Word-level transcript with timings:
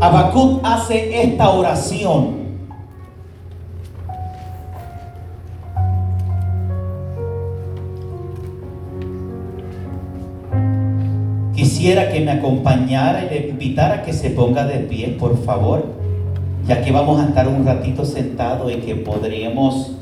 Habacuc 0.00 0.60
hace 0.62 1.22
esta 1.22 1.50
oración. 1.50 2.42
Quisiera 11.54 12.12
que 12.12 12.20
me 12.20 12.30
acompañara 12.30 13.24
y 13.24 13.28
le 13.28 13.48
invitara 13.48 13.96
a 13.96 14.02
que 14.02 14.12
se 14.12 14.30
ponga 14.30 14.64
de 14.64 14.78
pie, 14.80 15.16
por 15.18 15.36
favor, 15.42 15.84
ya 16.66 16.82
que 16.82 16.92
vamos 16.92 17.20
a 17.20 17.26
estar 17.26 17.48
un 17.48 17.66
ratito 17.66 18.04
sentados 18.04 18.72
y 18.72 18.76
que 18.76 18.94
podríamos 18.94 19.96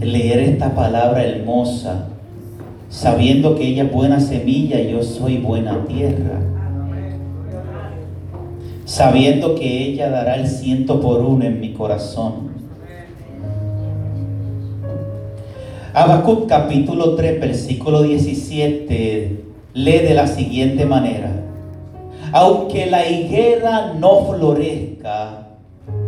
leer 0.00 0.38
esta 0.38 0.74
palabra 0.74 1.24
hermosa, 1.24 2.08
sabiendo 2.88 3.56
que 3.56 3.66
ella 3.66 3.84
es 3.84 3.92
buena 3.92 4.20
semilla 4.20 4.80
y 4.80 4.92
yo 4.92 5.02
soy 5.02 5.38
buena 5.38 5.84
tierra. 5.86 6.53
Sabiendo 8.84 9.54
que 9.54 9.82
ella 9.82 10.10
dará 10.10 10.36
el 10.36 10.46
ciento 10.46 11.00
por 11.00 11.22
uno 11.22 11.44
en 11.44 11.58
mi 11.58 11.72
corazón. 11.72 12.52
Habacuc 15.94 16.46
capítulo 16.48 17.14
3, 17.14 17.40
versículo 17.40 18.02
17, 18.02 19.44
lee 19.72 19.98
de 19.98 20.14
la 20.14 20.26
siguiente 20.26 20.84
manera. 20.84 21.30
Aunque 22.32 22.86
la 22.86 23.08
higuera 23.08 23.94
no 23.98 24.26
florezca, 24.26 25.46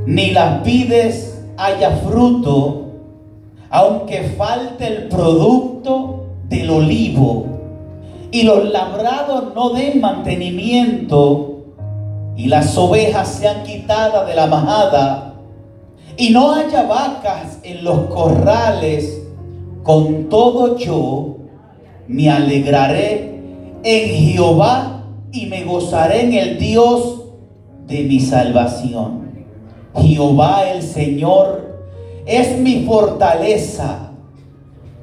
ni 0.04 0.32
las 0.32 0.62
vides 0.62 1.42
haya 1.56 1.92
fruto, 1.92 2.86
aunque 3.70 4.34
falte 4.36 4.86
el 4.86 5.08
producto 5.08 6.26
del 6.48 6.68
olivo 6.70 7.46
y 8.30 8.42
los 8.42 8.70
labrados 8.70 9.54
no 9.54 9.70
den 9.70 10.00
mantenimiento 10.00 11.55
y 12.36 12.46
las 12.46 12.76
ovejas 12.76 13.28
sean 13.28 13.62
quitadas 13.62 14.26
de 14.26 14.34
la 14.34 14.46
majada 14.46 15.34
y 16.18 16.30
no 16.30 16.52
haya 16.52 16.82
vacas 16.82 17.58
en 17.62 17.82
los 17.82 18.06
corrales, 18.06 19.22
con 19.82 20.28
todo 20.28 20.76
yo 20.76 21.36
me 22.06 22.30
alegraré 22.30 23.40
en 23.82 24.08
Jehová 24.08 25.04
y 25.32 25.46
me 25.46 25.64
gozaré 25.64 26.24
en 26.24 26.32
el 26.34 26.58
Dios 26.58 27.22
de 27.86 28.02
mi 28.04 28.20
salvación. 28.20 29.26
Jehová 29.94 30.70
el 30.70 30.82
Señor 30.82 31.78
es 32.26 32.58
mi 32.58 32.84
fortaleza, 32.84 34.10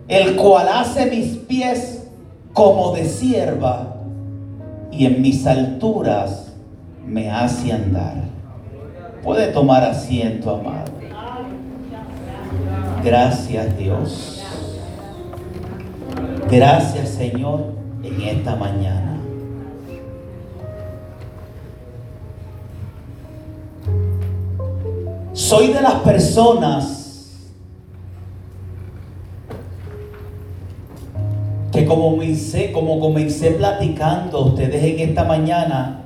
el 0.07 0.35
cual 0.35 0.67
hace 0.67 1.07
mis 1.07 1.37
pies 1.37 2.07
como 2.53 2.93
de 2.93 3.05
sierva 3.05 3.95
y 4.91 5.05
en 5.05 5.21
mis 5.21 5.47
alturas 5.47 6.52
me 7.05 7.29
hace 7.29 7.71
andar. 7.71 8.15
Puede 9.23 9.47
tomar 9.47 9.83
asiento, 9.83 10.55
amado. 10.55 10.91
Gracias, 13.03 13.77
Dios. 13.77 14.43
Gracias, 16.49 17.09
Señor, 17.09 17.73
en 18.03 18.21
esta 18.21 18.55
mañana. 18.55 19.17
Soy 25.33 25.73
de 25.73 25.81
las 25.81 25.95
personas 25.95 26.93
que 31.71 31.85
como 31.85 32.11
comencé, 32.11 32.71
como 32.71 32.99
comencé 32.99 33.51
platicando 33.51 34.37
a 34.37 34.45
ustedes 34.45 34.83
en 34.83 35.09
esta 35.09 35.23
mañana, 35.23 36.03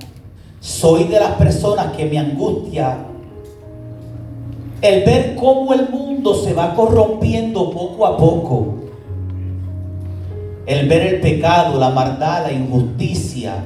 soy 0.60 1.04
de 1.04 1.20
las 1.20 1.32
personas 1.32 1.96
que 1.96 2.06
me 2.06 2.18
angustia 2.18 2.98
el 4.80 5.04
ver 5.04 5.34
cómo 5.34 5.74
el 5.74 5.88
mundo 5.88 6.34
se 6.34 6.54
va 6.54 6.74
corrompiendo 6.74 7.70
poco 7.70 8.06
a 8.06 8.16
poco. 8.16 8.74
El 10.66 10.88
ver 10.88 11.14
el 11.14 11.20
pecado, 11.20 11.78
la 11.80 11.90
maldad, 11.90 12.42
la 12.42 12.52
injusticia, 12.52 13.64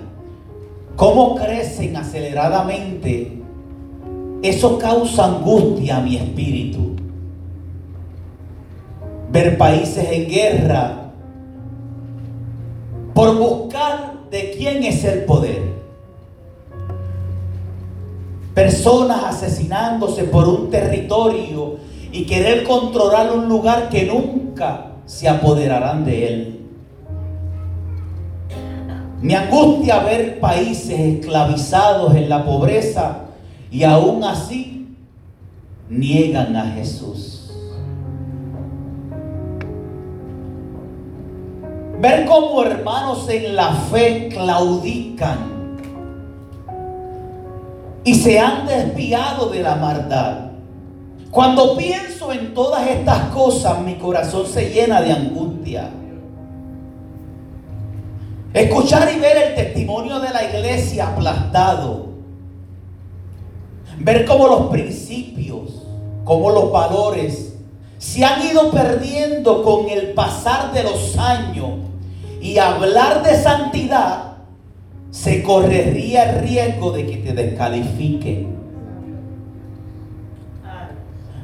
cómo 0.96 1.34
crecen 1.34 1.96
aceleradamente, 1.96 3.42
eso 4.42 4.78
causa 4.78 5.26
angustia 5.26 5.96
a 5.96 6.00
mi 6.00 6.16
espíritu. 6.16 6.92
Ver 9.30 9.58
países 9.58 10.06
en 10.10 10.28
guerra, 10.28 11.12
por 13.14 13.36
buscar 13.36 14.14
de 14.30 14.54
quién 14.56 14.82
es 14.84 15.04
el 15.04 15.24
poder. 15.24 15.71
Personas 18.54 19.24
asesinándose 19.24 20.24
por 20.24 20.46
un 20.48 20.70
territorio 20.70 21.76
y 22.12 22.24
querer 22.26 22.64
controlar 22.64 23.32
un 23.32 23.48
lugar 23.48 23.88
que 23.88 24.04
nunca 24.04 24.92
se 25.06 25.28
apoderarán 25.28 26.04
de 26.04 26.28
él. 26.28 26.60
Me 29.22 29.36
angustia 29.36 30.00
ver 30.00 30.40
países 30.40 30.98
esclavizados 30.98 32.14
en 32.16 32.28
la 32.28 32.44
pobreza 32.44 33.20
y 33.70 33.84
aún 33.84 34.22
así 34.24 34.96
niegan 35.88 36.56
a 36.56 36.72
Jesús. 36.72 37.38
Ver 42.00 42.26
cómo 42.26 42.64
hermanos 42.64 43.28
en 43.28 43.54
la 43.54 43.72
fe 43.72 44.28
claudican 44.28 45.61
y 48.04 48.14
se 48.14 48.38
han 48.38 48.66
desviado 48.66 49.48
de 49.50 49.62
la 49.62 49.76
maldad. 49.76 50.50
Cuando 51.30 51.76
pienso 51.76 52.32
en 52.32 52.52
todas 52.52 52.86
estas 52.86 53.30
cosas, 53.30 53.80
mi 53.80 53.94
corazón 53.94 54.46
se 54.46 54.70
llena 54.70 55.00
de 55.00 55.12
angustia. 55.12 55.90
Escuchar 58.52 59.10
y 59.16 59.18
ver 59.18 59.36
el 59.38 59.54
testimonio 59.54 60.20
de 60.20 60.30
la 60.30 60.44
iglesia 60.44 61.08
aplastado. 61.08 62.08
Ver 63.98 64.26
cómo 64.26 64.46
los 64.46 64.66
principios, 64.66 65.70
cómo 66.24 66.50
los 66.50 66.70
valores 66.70 67.52
se 68.02 68.24
han 68.24 68.44
ido 68.44 68.70
perdiendo 68.72 69.62
con 69.62 69.88
el 69.88 70.12
pasar 70.12 70.72
de 70.72 70.82
los 70.82 71.16
años 71.16 71.70
y 72.40 72.58
hablar 72.58 73.22
de 73.22 73.40
santidad, 73.40 74.31
se 75.12 75.42
correría 75.42 76.30
el 76.30 76.40
riesgo 76.40 76.90
de 76.90 77.06
que 77.06 77.18
te 77.18 77.34
descalifiquen. 77.34 78.46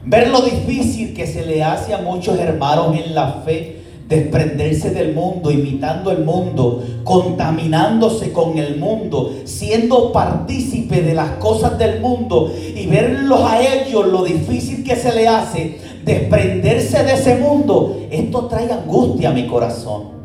Ver 0.06 0.31
lo 0.31 0.41
difícil 0.41 1.15
que 1.15 1.27
se 1.27 1.45
le 1.45 1.62
hace 1.62 1.93
a 1.93 1.99
muchos 1.99 2.39
hermanos 2.39 2.97
en 2.97 3.15
la 3.15 3.43
fe 3.45 3.77
desprenderse 4.09 4.89
del 4.91 5.12
mundo, 5.15 5.51
imitando 5.51 6.11
el 6.11 6.25
mundo, 6.25 6.83
contaminándose 7.05 8.33
con 8.33 8.56
el 8.56 8.79
mundo, 8.79 9.34
siendo 9.45 10.12
partícipe 10.12 11.03
de 11.03 11.12
las 11.12 11.33
cosas 11.33 11.79
del 11.79 12.00
mundo 12.00 12.50
y 12.75 12.87
verlos 12.87 13.43
a 13.43 13.61
ellos 13.61 14.06
lo 14.06 14.25
difícil 14.25 14.83
que 14.83 14.97
se 14.97 15.15
le 15.15 15.29
hace 15.29 15.79
desprenderse 16.06 17.05
de 17.05 17.12
ese 17.12 17.35
mundo, 17.35 18.00
esto 18.11 18.47
trae 18.47 18.73
angustia 18.73 19.29
a 19.29 19.35
mi 19.35 19.47
corazón. 19.47 20.18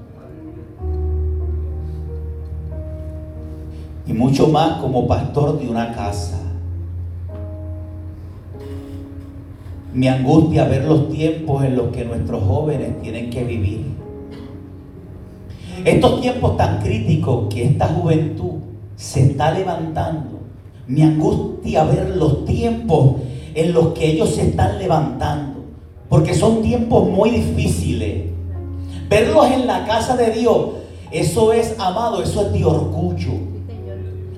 Y 4.05 4.13
mucho 4.13 4.47
más 4.47 4.79
como 4.79 5.07
pastor 5.07 5.59
de 5.59 5.69
una 5.69 5.93
casa. 5.93 6.39
Me 9.93 10.09
angustia 10.09 10.65
ver 10.65 10.85
los 10.85 11.09
tiempos 11.09 11.63
en 11.63 11.75
los 11.75 11.87
que 11.87 12.03
nuestros 12.03 12.43
jóvenes 12.43 13.01
tienen 13.01 13.29
que 13.29 13.43
vivir. 13.43 13.85
Estos 15.85 16.21
tiempos 16.21 16.57
tan 16.57 16.81
críticos 16.81 17.53
que 17.53 17.65
esta 17.65 17.87
juventud 17.87 18.53
se 18.95 19.23
está 19.23 19.51
levantando. 19.51 20.39
Me 20.87 21.03
angustia 21.03 21.83
ver 21.83 22.15
los 22.15 22.45
tiempos 22.45 23.17
en 23.53 23.73
los 23.73 23.93
que 23.93 24.07
ellos 24.07 24.31
se 24.31 24.49
están 24.49 24.79
levantando. 24.79 25.61
Porque 26.09 26.33
son 26.33 26.61
tiempos 26.61 27.07
muy 27.09 27.29
difíciles. 27.29 28.25
Verlos 29.09 29.51
en 29.51 29.67
la 29.67 29.85
casa 29.85 30.17
de 30.17 30.31
Dios, 30.31 30.69
eso 31.11 31.53
es 31.53 31.79
amado, 31.79 32.23
eso 32.23 32.47
es 32.47 32.53
de 32.53 32.65
orgullo 32.65 33.52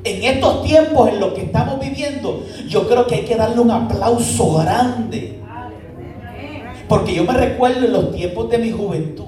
en 0.06 0.24
estos 0.24 0.63
tiempos 0.63 1.10
en 1.10 1.19
los 1.19 1.34
que 1.34 1.42
estamos 1.42 1.80
viviendo, 1.80 2.44
yo 2.68 2.88
creo 2.88 3.07
que 3.07 3.16
hay 3.16 3.25
que 3.25 3.36
darle 3.36 3.60
un 3.60 3.72
aplauso 3.72 4.60
grande. 4.60 5.40
Porque 6.88 7.16
yo 7.16 7.24
me 7.24 7.34
recuerdo 7.34 7.86
en 7.86 7.92
los 7.92 8.13
tiempos 8.13 8.50
de 8.52 8.60
mi 8.60 8.72
juventud. 8.72 9.25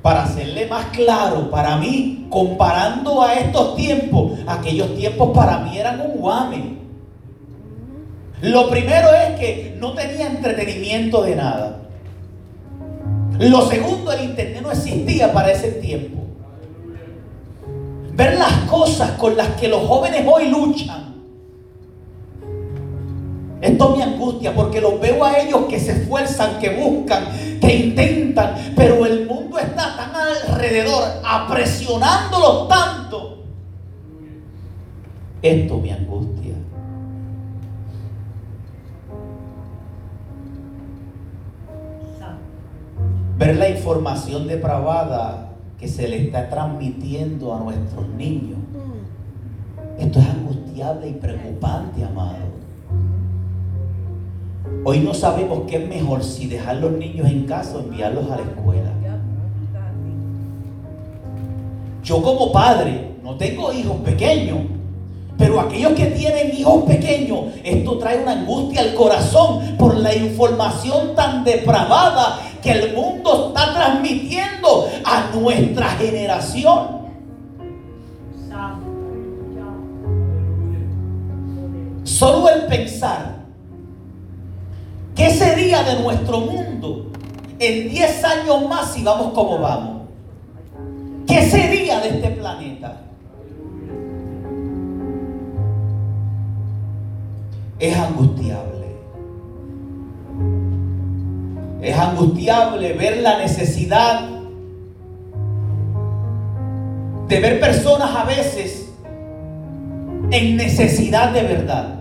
Para 0.00 0.24
hacerle 0.24 0.66
más 0.66 0.86
claro, 0.86 1.50
para 1.50 1.76
mí, 1.76 2.26
comparando 2.30 3.22
a 3.22 3.34
estos 3.34 3.74
tiempos, 3.74 4.38
aquellos 4.46 4.94
tiempos 4.96 5.30
para 5.34 5.58
mí 5.58 5.76
eran 5.76 6.00
un 6.00 6.18
guame. 6.18 6.76
Lo 8.42 8.70
primero 8.70 9.08
es 9.12 9.38
que 9.38 9.76
no 9.78 9.92
tenía 9.94 10.28
entretenimiento 10.28 11.22
de 11.22 11.36
nada. 11.36 11.82
Lo 13.38 13.62
segundo, 13.62 14.12
el 14.12 14.24
internet 14.24 14.62
no 14.62 14.70
existía 14.70 15.32
para 15.32 15.50
ese 15.50 15.72
tiempo. 15.72 16.21
Ver 18.14 18.38
las 18.38 18.52
cosas 18.70 19.12
con 19.12 19.36
las 19.36 19.48
que 19.60 19.68
los 19.68 19.86
jóvenes 19.86 20.26
hoy 20.26 20.48
luchan. 20.48 21.12
Esto 23.60 23.96
me 23.96 24.02
angustia 24.02 24.52
porque 24.54 24.80
los 24.80 25.00
veo 25.00 25.24
a 25.24 25.38
ellos 25.38 25.66
que 25.68 25.78
se 25.78 25.92
esfuerzan, 25.92 26.58
que 26.58 26.70
buscan, 26.70 27.26
que 27.60 27.76
intentan, 27.76 28.56
pero 28.74 29.06
el 29.06 29.26
mundo 29.26 29.58
está 29.58 29.96
tan 29.96 30.10
alrededor, 30.16 31.04
apresionándolos 31.24 32.68
tanto. 32.68 33.44
Esto 35.40 35.78
me 35.78 35.92
angustia. 35.92 36.54
Ver 43.38 43.56
la 43.56 43.68
información 43.68 44.46
depravada 44.46 45.51
que 45.82 45.88
se 45.88 46.06
le 46.06 46.26
está 46.26 46.48
transmitiendo 46.48 47.52
a 47.52 47.58
nuestros 47.58 48.06
niños. 48.16 48.56
Esto 49.98 50.20
es 50.20 50.26
angustiable 50.28 51.08
y 51.08 51.12
preocupante, 51.14 52.04
amado. 52.04 52.36
Hoy 54.84 55.00
no 55.00 55.12
sabemos 55.12 55.62
qué 55.66 55.82
es 55.82 55.88
mejor 55.88 56.22
si 56.22 56.46
dejar 56.46 56.76
los 56.76 56.92
niños 56.92 57.26
en 57.26 57.46
casa 57.46 57.78
o 57.78 57.80
enviarlos 57.80 58.30
a 58.30 58.36
la 58.36 58.42
escuela. 58.42 58.92
Yo 62.04 62.22
como 62.22 62.52
padre 62.52 63.16
no 63.24 63.34
tengo 63.34 63.72
hijos 63.72 63.96
pequeños, 64.04 64.58
pero 65.36 65.60
aquellos 65.60 65.94
que 65.94 66.06
tienen 66.06 66.56
hijos 66.56 66.84
pequeños, 66.84 67.46
esto 67.64 67.98
trae 67.98 68.22
una 68.22 68.34
angustia 68.34 68.82
al 68.82 68.94
corazón 68.94 69.76
por 69.76 69.96
la 69.96 70.14
información 70.14 71.16
tan 71.16 71.42
depravada 71.42 72.38
que 72.62 72.70
el 72.70 72.94
mundo 72.94 73.48
está 73.48 73.74
transmitiendo 73.74 74.88
a 75.04 75.30
nuestra 75.34 75.88
generación. 75.90 77.02
Solo 82.04 82.48
el 82.50 82.66
pensar 82.66 83.42
¿Qué 85.14 85.30
sería 85.30 85.82
de 85.82 86.02
nuestro 86.02 86.40
mundo 86.40 87.12
en 87.58 87.88
10 87.88 88.24
años 88.24 88.68
más 88.68 88.92
si 88.92 89.02
vamos 89.02 89.32
como 89.34 89.58
vamos? 89.58 90.02
¿Qué 91.26 91.48
sería 91.48 92.00
de 92.00 92.08
este 92.08 92.30
planeta? 92.30 93.02
Es 97.78 97.96
angustiable. 97.96 98.81
Es 101.82 101.98
angustiable 101.98 102.92
ver 102.92 103.18
la 103.18 103.38
necesidad 103.38 104.28
de 107.26 107.40
ver 107.40 107.60
personas 107.60 108.14
a 108.14 108.24
veces 108.24 108.88
en 110.30 110.56
necesidad 110.56 111.30
de 111.30 111.42
verdad. 111.42 111.94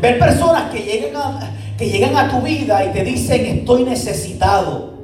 Ver 0.00 0.18
personas 0.18 0.70
que 0.70 0.78
llegan, 0.80 1.16
a, 1.16 1.50
que 1.76 1.90
llegan 1.90 2.16
a 2.16 2.30
tu 2.30 2.40
vida 2.40 2.84
y 2.84 2.92
te 2.92 3.02
dicen 3.02 3.44
estoy 3.44 3.84
necesitado. 3.84 4.94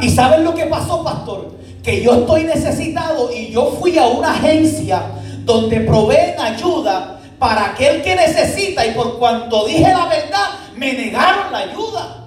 ¿Y 0.00 0.10
saben 0.10 0.44
lo 0.44 0.54
que 0.54 0.66
pasó, 0.66 1.04
pastor? 1.04 1.52
Que 1.82 2.02
yo 2.02 2.14
estoy 2.14 2.44
necesitado 2.44 3.32
y 3.32 3.50
yo 3.50 3.76
fui 3.80 3.96
a 3.98 4.06
una 4.06 4.32
agencia 4.32 5.02
donde 5.44 5.80
proveen 5.80 6.38
ayuda 6.38 7.20
para 7.38 7.70
aquel 7.70 8.02
que 8.02 8.16
necesita 8.16 8.84
y 8.84 8.90
por 8.92 9.18
cuanto 9.18 9.66
dije 9.66 9.82
la 9.82 10.06
verdad, 10.06 10.57
me 10.78 10.92
negaron 10.92 11.52
la 11.52 11.58
ayuda. 11.58 12.24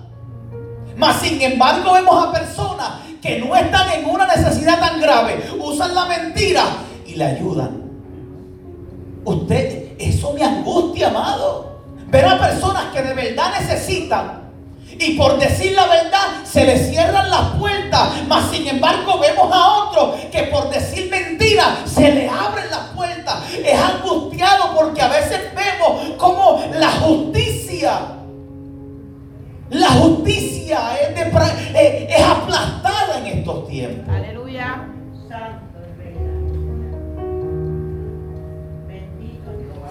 Mas 0.97 1.21
sin 1.21 1.41
embargo 1.41 1.93
vemos 1.93 2.27
a 2.27 2.31
personas 2.31 2.89
que 3.21 3.39
no 3.39 3.55
están 3.55 3.91
en 3.93 4.05
una 4.05 4.27
necesidad 4.27 4.79
tan 4.79 4.99
grave, 4.99 5.43
usan 5.59 5.95
la 5.95 6.05
mentira 6.05 6.63
y 7.05 7.15
le 7.15 7.25
ayudan. 7.25 7.81
Usted, 9.23 9.93
eso 9.99 10.33
me 10.33 10.43
angustia, 10.43 11.07
amado. 11.07 11.79
Ver 12.07 12.25
a 12.25 12.39
personas 12.39 12.85
que 12.93 13.01
de 13.01 13.13
verdad 13.13 13.53
necesitan 13.59 14.41
y 15.01 15.13
por 15.13 15.39
decir 15.39 15.73
la 15.73 15.87
verdad 15.87 16.43
se 16.43 16.63
les 16.63 16.89
cierran 16.89 17.29
las 17.29 17.55
puertas, 17.57 18.09
mas 18.27 18.51
sin 18.51 18.67
embargo 18.67 19.17
vemos 19.19 19.51
a 19.51 19.67
otros 19.67 20.15
que 20.31 20.43
por 20.43 20.69
decir 20.69 21.09
mentira 21.09 21.77
se 21.85 22.11
le 22.11 22.29
abren 22.29 22.69
las 22.69 22.89
puertas. 22.95 23.37
Es 23.65 23.79
angustiado 23.79 24.75
porque 24.75 25.01
a 25.01 25.07
veces 25.07 25.39
vemos 25.55 26.15
como 26.17 26.61
la 26.73 26.91
justicia, 26.91 27.99
la 29.71 29.89
justicia 29.89 30.79
es, 31.01 31.17
es 32.09 32.23
aplastada 32.23 33.19
en 33.19 33.39
estos 33.39 33.67
tiempos. 33.67 34.13
Aleluya. 34.13 34.87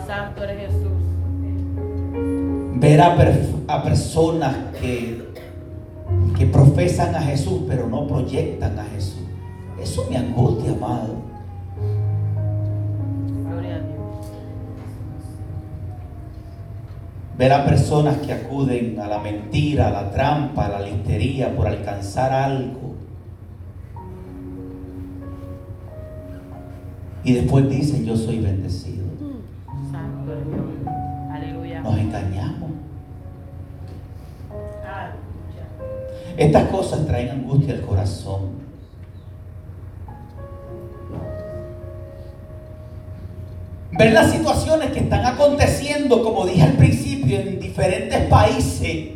Santo 0.06 0.42
eres 0.42 0.72
Jesús. 0.72 0.90
Ver 2.80 3.00
a, 3.00 3.82
personas 3.84 4.56
que, 4.80 5.24
que 6.36 6.46
profesan 6.46 7.14
a 7.14 7.22
Jesús, 7.22 7.62
pero 7.68 7.86
no 7.86 8.08
proyectan 8.08 8.76
a 8.76 8.84
Jesús. 8.86 9.22
Eso 9.80 10.06
me 10.10 10.16
angustia, 10.16 10.72
amado. 10.72 11.29
Ver 17.40 17.54
a 17.54 17.64
personas 17.64 18.18
que 18.18 18.34
acuden 18.34 19.00
a 19.00 19.08
la 19.08 19.18
mentira, 19.18 19.88
a 19.88 19.90
la 19.90 20.10
trampa, 20.10 20.66
a 20.66 20.68
la 20.68 20.80
listería 20.82 21.56
por 21.56 21.66
alcanzar 21.66 22.30
algo. 22.34 22.96
Y 27.24 27.32
después 27.32 27.66
dicen, 27.70 28.04
yo 28.04 28.14
soy 28.14 28.40
bendecido. 28.40 29.06
Nos 31.82 31.98
engañamos. 31.98 32.70
Estas 36.36 36.68
cosas 36.68 37.06
traen 37.06 37.30
angustia 37.30 37.72
al 37.72 37.80
corazón. 37.80 38.69
Ver 44.00 44.14
las 44.14 44.30
situaciones 44.30 44.92
que 44.92 45.00
están 45.00 45.26
aconteciendo, 45.26 46.24
como 46.24 46.46
dije 46.46 46.62
al 46.62 46.72
principio, 46.72 47.38
en 47.38 47.60
diferentes 47.60 48.18
países. 48.28 49.08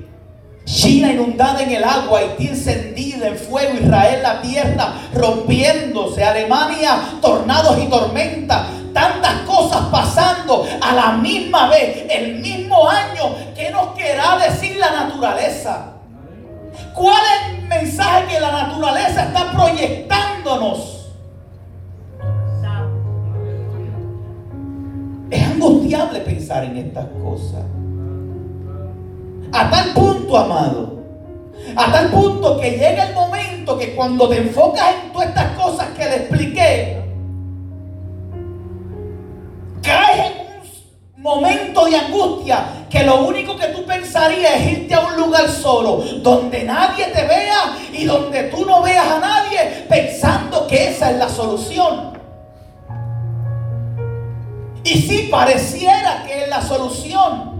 China 0.66 1.10
inundada 1.10 1.62
en 1.62 1.70
el 1.70 1.82
agua, 1.82 2.18
Haití 2.18 2.48
encendida 2.48 3.28
en 3.28 3.38
fuego, 3.38 3.78
Israel 3.82 4.22
la 4.22 4.42
tierra 4.42 4.92
rompiéndose, 5.14 6.22
Alemania 6.22 6.98
tornados 7.22 7.82
y 7.82 7.86
tormentas, 7.86 8.66
tantas 8.92 9.32
cosas 9.46 9.86
pasando 9.90 10.66
a 10.82 10.94
la 10.94 11.12
misma 11.12 11.70
vez, 11.70 12.04
el 12.10 12.40
mismo 12.40 12.86
año. 12.86 13.36
¿Qué 13.56 13.70
nos 13.70 13.96
querrá 13.96 14.36
decir 14.36 14.76
la 14.76 14.90
naturaleza? 14.90 15.94
¿Cuál 16.92 17.22
es 17.22 17.54
el 17.54 17.68
mensaje 17.68 18.34
que 18.34 18.38
la 18.38 18.52
naturaleza 18.52 19.22
está 19.22 19.50
proyectándonos? 19.50 21.03
Es 25.30 25.42
angustiable 25.42 26.20
pensar 26.20 26.64
en 26.64 26.76
estas 26.76 27.06
cosas. 27.22 27.62
A 29.52 29.70
tal 29.70 29.92
punto, 29.92 30.36
amado, 30.36 30.98
a 31.76 31.92
tal 31.92 32.10
punto 32.10 32.60
que 32.60 32.72
llega 32.72 33.08
el 33.08 33.14
momento 33.14 33.78
que 33.78 33.94
cuando 33.94 34.28
te 34.28 34.38
enfocas 34.38 34.94
en 35.02 35.12
todas 35.12 35.28
estas 35.28 35.56
cosas 35.56 35.88
que 35.96 36.04
le 36.04 36.16
expliqué, 36.16 37.02
caes 39.82 40.26
en 40.26 40.32
un 41.16 41.22
momento 41.22 41.86
de 41.86 41.96
angustia 41.96 42.64
que 42.90 43.02
lo 43.02 43.26
único 43.26 43.56
que 43.56 43.68
tú 43.68 43.84
pensarías 43.84 44.54
es 44.54 44.72
irte 44.72 44.94
a 44.94 45.00
un 45.00 45.16
lugar 45.16 45.48
solo, 45.48 46.02
donde 46.22 46.62
nadie 46.64 47.06
te 47.06 47.24
vea 47.26 47.76
y 47.92 48.04
donde 48.04 48.44
tú 48.44 48.64
no 48.64 48.82
veas 48.82 49.06
a 49.06 49.18
nadie 49.18 49.84
pensando 49.88 50.66
que 50.66 50.90
esa 50.90 51.10
es 51.10 51.16
la 51.16 51.28
solución. 51.28 52.13
Y 54.84 55.00
si 55.00 55.28
pareciera 55.28 56.24
que 56.26 56.44
es 56.44 56.48
la 56.48 56.60
solución, 56.60 57.54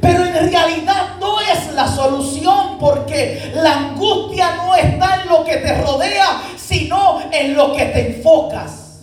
pero 0.00 0.24
en 0.24 0.32
realidad 0.32 1.16
no 1.20 1.40
es 1.40 1.72
la 1.74 1.86
solución 1.86 2.78
porque 2.78 3.52
la 3.54 3.78
angustia 3.78 4.56
no 4.56 4.74
está 4.74 5.22
en 5.22 5.28
lo 5.28 5.44
que 5.44 5.56
te 5.58 5.82
rodea, 5.82 6.42
sino 6.56 7.20
en 7.30 7.54
lo 7.54 7.74
que 7.74 7.84
te 7.86 8.16
enfocas. 8.16 9.02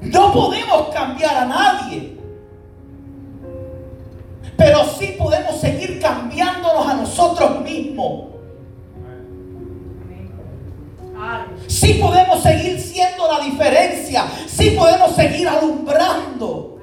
No 0.00 0.32
podemos 0.32 0.88
cambiar 0.94 1.36
a 1.36 1.44
nadie. 1.46 2.18
Pero 4.56 4.84
sí 4.84 5.16
podemos 5.18 5.60
seguir 5.60 6.00
cambiándonos 6.00 6.86
a 6.86 6.94
nosotros 6.94 7.60
mismos. 7.62 8.33
Sí 11.66 11.94
podemos 11.94 12.42
seguir 12.42 12.80
siendo 12.80 13.30
la 13.30 13.44
diferencia. 13.44 14.24
Sí 14.46 14.70
podemos 14.70 15.14
seguir 15.14 15.48
alumbrando. 15.48 16.78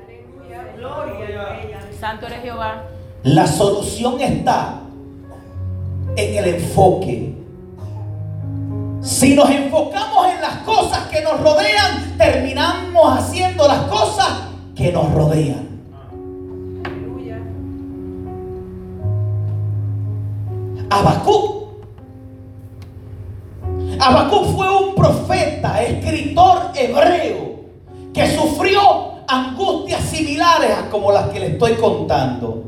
Santo 1.99 2.25
eres 2.25 2.41
Jehová. 2.41 2.83
La 3.23 3.45
solución 3.45 4.19
está 4.19 4.81
en 6.15 6.35
el 6.35 6.55
enfoque. 6.55 7.35
Si 9.01 9.35
nos 9.35 9.49
enfocamos 9.49 10.27
en 10.33 10.41
las 10.41 10.57
cosas 10.57 11.07
que 11.07 11.21
nos 11.21 11.39
rodean, 11.39 12.17
terminamos 12.17 13.19
haciendo 13.19 13.67
las 13.67 13.81
cosas 13.83 14.27
que 14.75 14.91
nos 14.91 15.11
rodean. 15.13 15.69
Habacuc. 20.89 21.60
Habacuc 24.03 24.55
fue 24.55 24.67
un 24.67 24.95
profeta, 24.95 25.83
escritor 25.83 26.71
hebreo, 26.73 27.59
que 28.11 28.35
sufrió 28.35 29.11
angustias 29.27 30.01
similares 30.05 30.71
a 30.71 30.89
como 30.89 31.11
las 31.11 31.29
que 31.29 31.39
le 31.39 31.47
estoy 31.49 31.73
contando. 31.73 32.63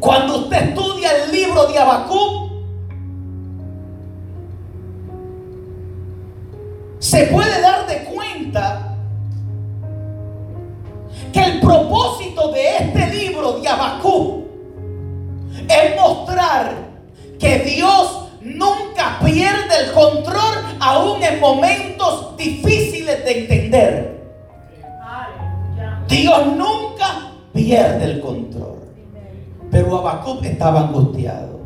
Cuando 0.00 0.38
usted 0.38 0.70
estudia 0.70 1.10
el 1.22 1.32
libro 1.32 1.66
de 1.66 1.78
Habacuc, 1.78 2.50
se 6.98 7.26
puede 7.26 7.60
dar 7.60 7.86
de 7.86 8.04
cuenta 8.04 8.96
que 11.30 11.44
el 11.44 11.60
propósito 11.60 12.52
de 12.52 12.76
este 12.78 13.06
libro 13.14 13.60
de 13.60 13.68
Habacuc 13.68 14.46
es 15.68 16.00
mostrar 16.00 16.74
que 17.38 17.58
Dios 17.58 18.29
nunca 18.40 19.18
pierde 19.24 19.84
el 19.84 19.92
control 19.92 20.76
aún 20.80 21.22
en 21.22 21.40
momentos 21.40 22.36
difíciles 22.36 23.24
de 23.24 23.40
entender. 23.40 24.20
Dios 26.08 26.46
nunca 26.56 27.32
pierde 27.52 28.04
el 28.04 28.20
control. 28.20 28.78
Pero 29.70 29.98
Habacuc 29.98 30.44
estaba 30.44 30.80
angustiado. 30.80 31.60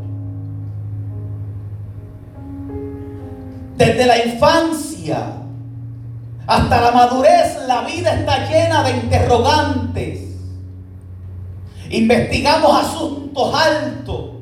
Desde 3.77 4.07
la 4.07 4.25
infancia 4.25 5.33
hasta 6.47 6.81
la 6.81 6.91
madurez, 6.91 7.59
la 7.67 7.83
vida 7.83 8.15
está 8.15 8.49
llena 8.49 8.83
de 8.85 8.91
interrogantes. 8.91 10.21
Investigamos 11.91 12.85
asuntos 12.85 13.55
altos. 13.55 14.34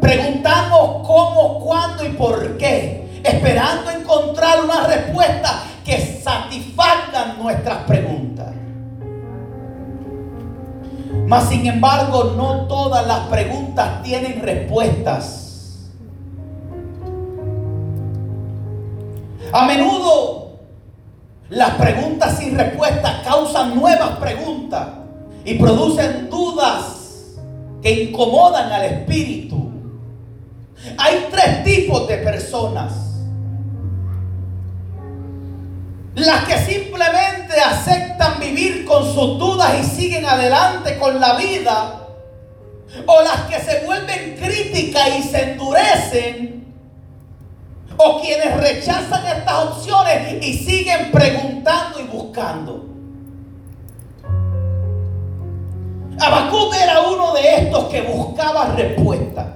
Preguntamos 0.00 1.06
cómo, 1.06 1.60
cuándo 1.60 2.04
y 2.04 2.10
por 2.10 2.56
qué. 2.58 3.20
Esperando 3.24 3.90
encontrar 3.90 4.62
una 4.64 4.86
respuesta 4.86 5.62
que 5.84 5.98
satisfagan 5.98 7.38
nuestras 7.38 7.84
preguntas. 7.84 8.52
Mas 11.26 11.48
sin 11.48 11.66
embargo, 11.66 12.34
no 12.36 12.66
todas 12.66 13.06
las 13.06 13.20
preguntas 13.26 14.02
tienen 14.02 14.40
respuestas. 14.42 15.88
A 19.52 19.64
menudo 19.66 20.46
las 21.48 21.70
preguntas 21.74 22.38
sin 22.38 22.56
respuesta 22.56 23.22
causan 23.24 23.76
nuevas 23.76 24.18
preguntas 24.18 24.88
y 25.44 25.54
producen 25.54 26.28
dudas 26.28 27.36
que 27.80 28.04
incomodan 28.04 28.72
al 28.72 28.84
espíritu. 28.84 29.65
Hay 30.98 31.28
tres 31.30 31.64
tipos 31.64 32.06
de 32.08 32.18
personas. 32.18 32.92
Las 36.14 36.44
que 36.44 36.58
simplemente 36.58 37.60
aceptan 37.60 38.40
vivir 38.40 38.84
con 38.86 39.04
sus 39.04 39.38
dudas 39.38 39.74
y 39.80 39.84
siguen 39.84 40.24
adelante 40.24 40.98
con 40.98 41.20
la 41.20 41.36
vida. 41.36 42.08
O 43.06 43.22
las 43.22 43.42
que 43.42 43.60
se 43.60 43.84
vuelven 43.84 44.36
críticas 44.40 45.08
y 45.18 45.22
se 45.22 45.52
endurecen. 45.52 46.74
O 47.98 48.20
quienes 48.20 48.56
rechazan 48.56 49.26
estas 49.26 49.54
opciones 49.64 50.44
y 50.44 50.54
siguen 50.54 51.10
preguntando 51.10 52.00
y 52.00 52.04
buscando. 52.04 52.86
Habacuc 56.18 56.74
era 56.74 57.00
uno 57.02 57.34
de 57.34 57.56
estos 57.56 57.84
que 57.86 58.02
buscaba 58.02 58.74
respuestas. 58.74 59.55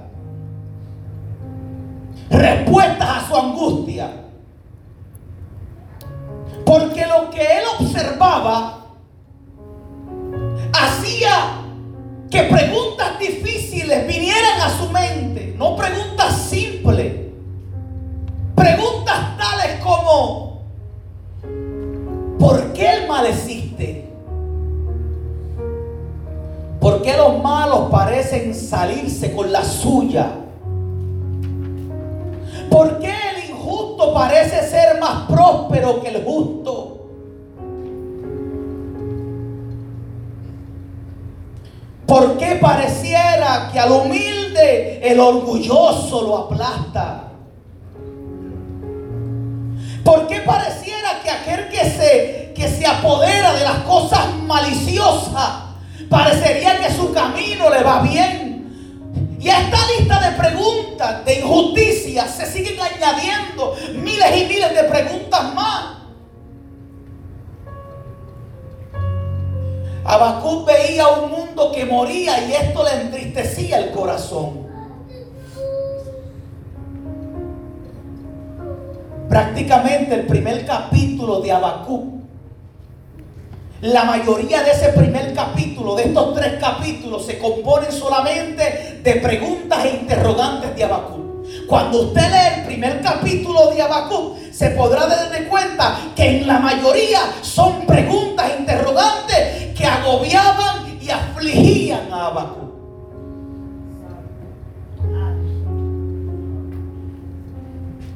Tres 86.29 86.53
capítulos, 86.59 87.25
se 87.25 87.37
componen 87.37 87.91
solamente 87.91 88.99
de 89.03 89.13
preguntas 89.15 89.85
e 89.85 89.89
interrogantes 89.89 90.75
de 90.75 90.83
Habacuc. 90.83 91.21
Cuando 91.67 92.03
usted 92.03 92.21
lee 92.21 92.59
el 92.59 92.65
primer 92.65 93.01
capítulo 93.01 93.71
de 93.71 93.81
Habacuc, 93.81 94.37
se 94.51 94.69
podrá 94.71 95.07
dar 95.07 95.31
de 95.31 95.47
cuenta 95.47 95.97
que 96.15 96.37
en 96.37 96.47
la 96.47 96.59
mayoría 96.59 97.19
son 97.41 97.85
preguntas 97.85 98.51
e 98.51 98.59
interrogantes 98.59 99.75
que 99.77 99.85
agobiaban 99.85 100.99
y 101.01 101.09
afligían 101.09 102.11
a 102.11 102.27
Habacuc. 102.27 102.71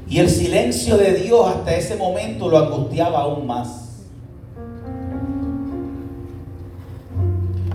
Y 0.08 0.20
el 0.20 0.30
silencio 0.30 0.98
de 0.98 1.14
Dios 1.14 1.48
hasta 1.48 1.76
ese 1.76 1.96
momento 1.96 2.48
lo 2.48 2.58
angustiaba 2.60 3.22
aún 3.22 3.48
más. 3.48 3.85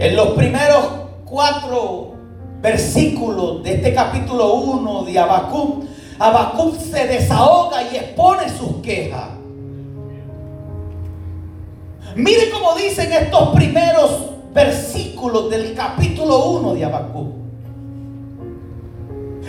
En 0.01 0.17
los 0.17 0.29
primeros 0.29 0.87
cuatro 1.27 2.15
versículos 2.63 3.63
de 3.63 3.75
este 3.75 3.93
capítulo 3.93 4.55
1 4.55 5.05
de 5.05 5.19
Habacuc, 5.19 5.85
Habacuc 6.19 6.79
se 6.79 7.07
desahoga 7.07 7.83
y 7.83 7.97
expone 7.97 8.49
sus 8.49 8.77
quejas. 8.83 9.29
Mire 12.17 12.49
cómo 12.51 12.75
dicen 12.77 13.13
estos 13.13 13.51
primeros 13.51 14.31
versículos 14.55 15.51
del 15.51 15.75
capítulo 15.75 16.47
1 16.47 16.75
de 16.77 16.85
Habacuc. 16.87 17.29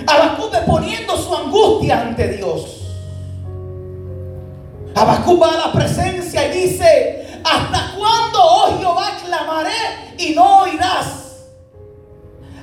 Habacuc 0.05 0.53
exponiendo 0.53 1.15
su 1.15 1.33
angustia 1.33 2.01
ante 2.01 2.27
Dios. 2.27 2.89
Habacuc 4.95 5.41
va 5.41 5.53
a 5.53 5.67
la 5.67 5.71
presencia 5.71 6.53
y 6.53 6.67
dice, 6.67 7.20
¿hasta 7.43 7.91
cuándo, 7.95 8.39
oh 8.41 8.77
Jehová, 8.77 9.11
clamaré 9.23 9.69
eh? 9.71 10.15
y 10.17 10.35
no 10.35 10.61
oirás? 10.61 11.21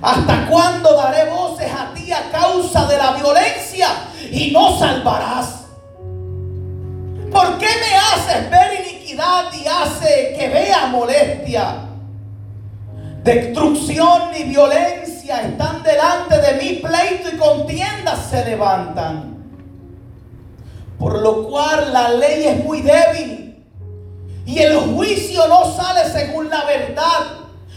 ¿Hasta 0.00 0.46
cuándo 0.46 0.94
daré 0.94 1.28
voces 1.30 1.70
a 1.72 1.92
ti 1.92 2.12
a 2.12 2.30
causa 2.30 2.86
de 2.86 2.98
la 2.98 3.12
violencia 3.12 3.88
y 4.30 4.50
no 4.52 4.78
salvarás? 4.78 5.64
¿Por 7.32 7.58
qué 7.58 7.66
me 7.66 7.96
haces 7.96 8.50
ver 8.50 8.86
iniquidad 8.88 9.52
y 9.52 9.66
hace 9.66 10.36
que 10.38 10.48
vea 10.48 10.86
molestia? 10.86 11.84
Destrucción 13.24 14.34
y 14.38 14.44
violencia 14.44 15.42
están 15.42 15.82
delante 15.82 16.40
de 16.40 16.54
mí, 16.54 16.80
pleito 16.80 17.28
y 17.34 17.36
contiendas 17.36 18.30
se 18.30 18.44
levantan. 18.44 19.36
Por 20.98 21.18
lo 21.20 21.48
cual 21.48 21.92
la 21.92 22.10
ley 22.10 22.44
es 22.46 22.64
muy 22.64 22.82
débil 22.82 23.47
y 24.48 24.60
el 24.60 24.78
juicio 24.78 25.46
no 25.46 25.70
sale 25.76 26.10
según 26.10 26.48
la 26.48 26.64
verdad. 26.64 27.36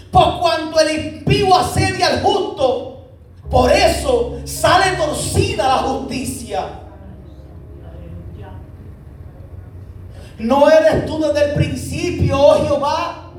Por 0.09 0.39
cuanto 0.39 0.79
el 0.79 1.15
impío 1.17 1.53
asedia 1.53 2.07
al 2.07 2.23
justo, 2.23 3.07
por 3.49 3.69
eso 3.69 4.37
sale 4.45 4.95
torcida 4.95 5.67
la 5.67 5.77
justicia. 5.79 6.63
¿No 10.39 10.69
eres 10.69 11.05
tú 11.05 11.19
desde 11.19 11.49
el 11.49 11.55
principio, 11.55 12.39
oh 12.39 12.65
Jehová? 12.65 13.31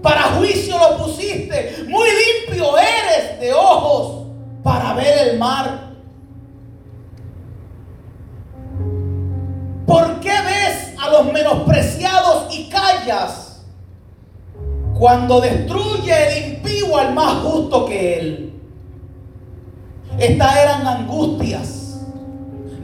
Para 0.00 0.22
juicio 0.34 0.78
lo 0.78 0.96
pusiste. 0.98 1.84
Muy 1.88 2.06
limpio 2.08 2.78
eres 2.78 3.40
de 3.40 3.52
ojos 3.52 4.28
para 4.62 4.94
ver 4.94 5.28
el 5.28 5.38
mar. 5.40 5.83
Los 11.14 11.32
menospreciados 11.32 12.54
y 12.54 12.68
callas 12.68 13.62
cuando 14.98 15.40
destruye 15.40 16.12
el 16.12 16.54
impío 16.54 16.96
al 16.96 17.14
más 17.14 17.42
justo 17.42 17.86
que 17.86 18.18
él? 18.18 18.52
Estas 20.18 20.56
eran 20.56 20.86
angustias 20.86 22.00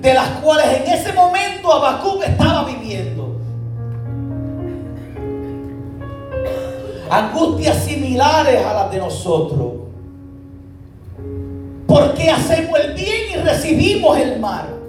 de 0.00 0.14
las 0.14 0.28
cuales 0.40 0.80
en 0.80 0.92
ese 0.92 1.12
momento 1.12 1.72
Habacuc 1.72 2.22
estaba 2.24 2.64
viviendo. 2.64 3.36
Angustias 7.10 7.76
similares 7.84 8.64
a 8.64 8.72
las 8.72 8.90
de 8.90 8.98
nosotros. 8.98 9.72
¿Por 11.86 12.14
qué 12.14 12.30
hacemos 12.30 12.78
el 12.78 12.94
bien 12.94 13.32
y 13.34 13.36
recibimos 13.38 14.16
el 14.16 14.38
mal? 14.38 14.79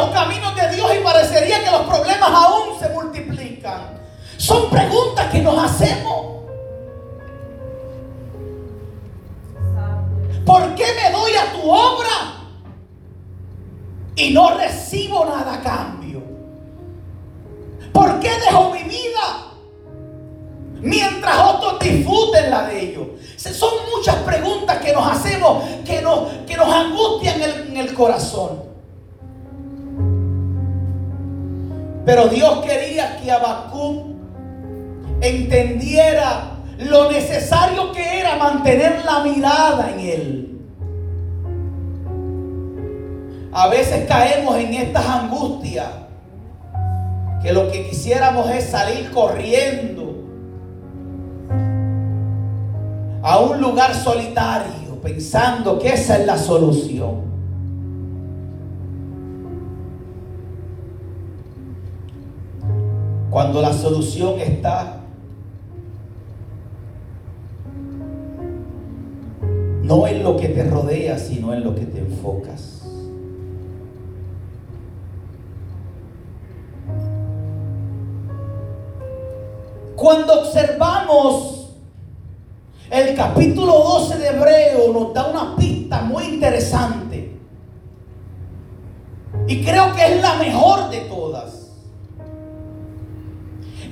Los 0.00 0.10
caminos 0.10 0.54
de 0.54 0.68
Dios 0.76 0.90
y 0.94 1.02
parecería 1.02 1.62
que 1.62 1.70
los 1.70 1.82
problemas 1.82 2.30
aún 2.30 2.78
se 2.78 2.88
multiplican? 2.90 3.98
Son 4.36 4.70
preguntas 4.70 5.26
que 5.30 5.40
nos 5.40 5.58
hacemos. 5.62 6.38
¿Por 10.44 10.74
qué 10.74 10.86
me 10.94 11.10
doy 11.10 11.32
a 11.34 11.52
tu 11.52 11.70
obra 11.70 12.08
y 14.16 14.30
no 14.32 14.56
recibo 14.56 15.26
nada 15.26 15.54
a 15.54 15.60
cambio? 15.60 16.22
¿Por 17.92 18.20
qué 18.20 18.30
dejo 18.30 18.70
mi 18.70 18.84
vida 18.84 19.52
mientras 20.80 21.38
otros 21.38 21.78
disfruten 21.80 22.50
la 22.50 22.62
de 22.68 22.80
ellos? 22.80 23.06
Son 23.36 23.74
muchas 23.94 24.16
preguntas 24.16 24.78
que 24.78 24.92
nos 24.92 25.06
hacemos 25.10 25.64
que 25.84 26.00
nos, 26.02 26.28
que 26.46 26.56
nos 26.56 26.72
angustian 26.72 27.42
en 27.42 27.42
el, 27.42 27.68
en 27.68 27.76
el 27.76 27.94
corazón. 27.94 28.67
Pero 32.08 32.26
Dios 32.28 32.64
quería 32.64 33.18
que 33.18 33.30
Habacuc 33.30 34.06
entendiera 35.20 36.52
lo 36.78 37.12
necesario 37.12 37.92
que 37.92 38.20
era 38.20 38.36
mantener 38.36 39.04
la 39.04 39.22
mirada 39.22 39.90
en 39.90 40.00
Él. 40.00 40.58
A 43.52 43.68
veces 43.68 44.06
caemos 44.08 44.56
en 44.56 44.72
estas 44.72 45.06
angustias 45.06 45.86
que 47.42 47.52
lo 47.52 47.70
que 47.70 47.86
quisiéramos 47.90 48.48
es 48.52 48.64
salir 48.64 49.10
corriendo 49.10 50.24
a 53.22 53.38
un 53.38 53.60
lugar 53.60 53.94
solitario 53.94 54.98
pensando 55.02 55.78
que 55.78 55.88
esa 55.88 56.16
es 56.16 56.24
la 56.24 56.38
solución. 56.38 57.27
Cuando 63.30 63.60
la 63.60 63.72
solución 63.72 64.40
está 64.40 64.98
no 69.82 70.06
en 70.06 70.22
lo 70.22 70.36
que 70.36 70.48
te 70.48 70.64
rodea, 70.64 71.18
sino 71.18 71.52
en 71.54 71.64
lo 71.64 71.74
que 71.74 71.86
te 71.86 71.98
enfocas. 72.00 72.82
Cuando 79.96 80.42
observamos 80.42 81.70
el 82.90 83.14
capítulo 83.16 83.72
12 83.72 84.18
de 84.18 84.28
Hebreo 84.28 84.92
nos 84.92 85.12
da 85.12 85.26
una 85.26 85.56
pista 85.56 86.02
muy 86.02 86.24
interesante. 86.24 87.36
Y 89.46 89.64
creo 89.64 89.94
que 89.94 90.14
es 90.14 90.22
la 90.22 90.34
mejor 90.34 90.90
de 90.90 91.00
todas. 91.00 91.57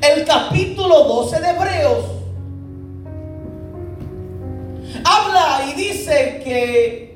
El 0.02 0.24
capítulo 0.24 1.04
12 1.04 1.40
de 1.40 1.48
Hebreos. 1.50 2.04
Habla 5.04 5.70
y 5.70 5.74
dice 5.74 6.40
que 6.44 7.06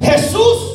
Jesús 0.00 0.65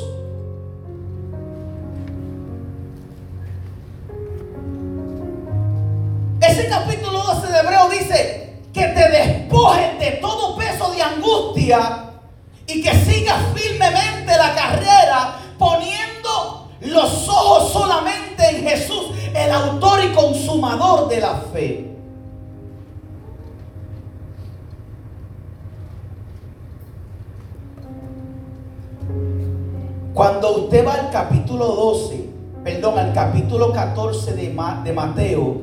Cuando 30.22 30.56
usted 30.56 30.86
va 30.86 30.94
al 30.94 31.10
capítulo 31.10 31.66
12, 31.66 32.30
perdón, 32.64 33.00
al 33.00 33.12
capítulo 33.12 33.74
14 33.74 34.34
de, 34.36 34.54
Ma- 34.54 34.80
de 34.86 34.94
Mateo, 34.94 35.56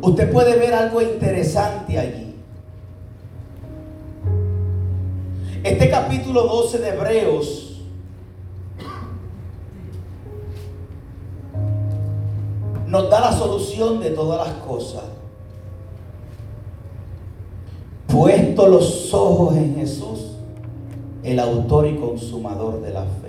usted 0.00 0.32
puede 0.32 0.56
ver 0.58 0.74
algo 0.74 1.00
interesante 1.00 1.96
allí. 1.96 2.34
Este 5.62 5.88
capítulo 5.88 6.42
12 6.42 6.78
de 6.78 6.88
Hebreos 6.88 7.82
nos 12.88 13.08
da 13.10 13.20
la 13.20 13.32
solución 13.32 14.00
de 14.00 14.10
todas 14.10 14.44
las 14.48 14.56
cosas. 14.56 15.04
Puesto 18.08 18.66
los 18.66 19.14
ojos 19.14 19.54
en 19.56 19.76
Jesús, 19.76 20.32
el 21.22 21.38
autor 21.38 21.86
y 21.86 21.94
consumador 21.94 22.80
de 22.82 22.92
la 22.92 23.02
fe. 23.02 23.19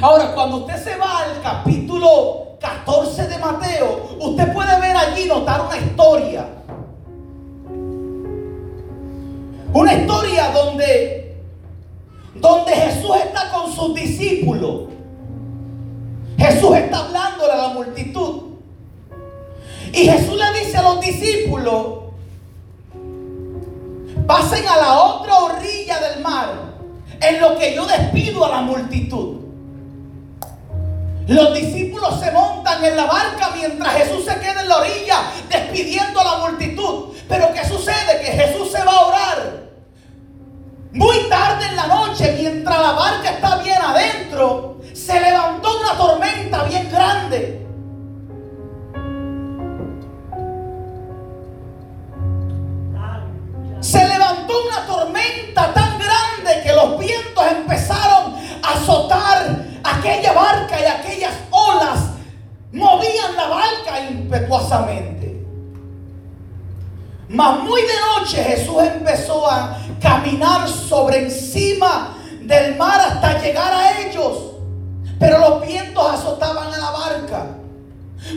Ahora, 0.00 0.34
cuando 0.34 0.58
usted 0.58 0.82
se 0.82 0.96
va 0.96 1.20
al 1.20 1.42
capítulo 1.42 2.56
14 2.60 3.28
de 3.28 3.38
Mateo, 3.38 4.16
usted 4.20 4.52
puede 4.52 4.80
ver 4.80 4.96
allí, 4.96 5.26
notar 5.26 5.62
una 5.66 5.76
historia. 5.76 6.46
Una 9.72 9.94
historia 9.94 10.50
donde, 10.50 11.36
donde 12.34 12.72
Jesús 12.72 13.16
está 13.16 13.50
con 13.50 13.72
sus 13.72 13.94
discípulos. 13.94 14.88
Jesús 16.38 16.76
está 16.76 16.98
hablándole 17.06 17.52
a 17.52 17.56
la 17.56 17.68
multitud. 17.68 18.42
Y 19.92 20.08
Jesús 20.08 20.36
le 20.36 20.60
dice 20.60 20.76
a 20.76 20.82
los 20.82 21.00
discípulos, 21.00 21.86
pasen 24.26 24.66
a 24.66 24.76
la 24.76 24.98
otra 25.00 25.34
orilla 25.36 26.00
del 26.00 26.22
mar, 26.22 26.48
en 27.20 27.40
lo 27.40 27.56
que 27.56 27.74
yo 27.74 27.86
despido 27.86 28.44
a 28.44 28.48
la 28.48 28.60
multitud. 28.62 29.43
Los 31.26 31.54
discípulos 31.54 32.20
se 32.20 32.30
montan 32.30 32.84
en 32.84 32.96
la 32.96 33.06
barca 33.06 33.50
mientras 33.54 33.94
Jesús 33.94 34.24
se 34.24 34.38
queda 34.40 34.60
en 34.60 34.68
la 34.68 34.76
orilla 34.76 35.16
despidiendo 35.48 36.20
a 36.20 36.24
la 36.24 36.36
multitud. 36.48 37.14
Pero 37.28 37.52
¿qué 37.54 37.66
sucede? 37.66 38.20
Que 38.20 38.32
Jesús 38.32 38.70
se 38.70 38.84
va 38.84 38.92
a 38.92 39.06
orar. 39.06 39.64
Muy 40.92 41.28
tarde 41.28 41.66
en 41.66 41.76
la 41.76 41.86
noche, 41.86 42.36
mientras 42.38 42.78
la 42.78 42.92
barca 42.92 43.30
está 43.30 43.56
bien 43.56 43.80
adentro, 43.82 44.80
se 44.92 45.18
levantó 45.20 45.80
una 45.80 45.96
tormenta 45.96 46.62
bien 46.64 46.90
grande. 46.90 47.66
Se 53.80 54.08
levantó 54.08 54.54
una 54.66 54.86
tormenta 54.86 55.73
tempestuosamente. 64.34 65.44
Mas 67.28 67.60
muy 67.60 67.82
de 67.82 67.94
noche 68.18 68.42
Jesús 68.42 68.76
empezó 68.82 69.48
a 69.48 69.78
caminar 70.00 70.68
sobre 70.68 71.24
encima 71.24 72.16
del 72.42 72.76
mar 72.76 73.00
hasta 73.00 73.40
llegar 73.40 73.72
a 73.72 74.00
ellos. 74.00 74.52
Pero 75.18 75.38
los 75.38 75.66
vientos 75.66 76.04
azotaban 76.06 76.72
a 76.72 76.78
la 76.78 76.90
barca. 76.90 77.46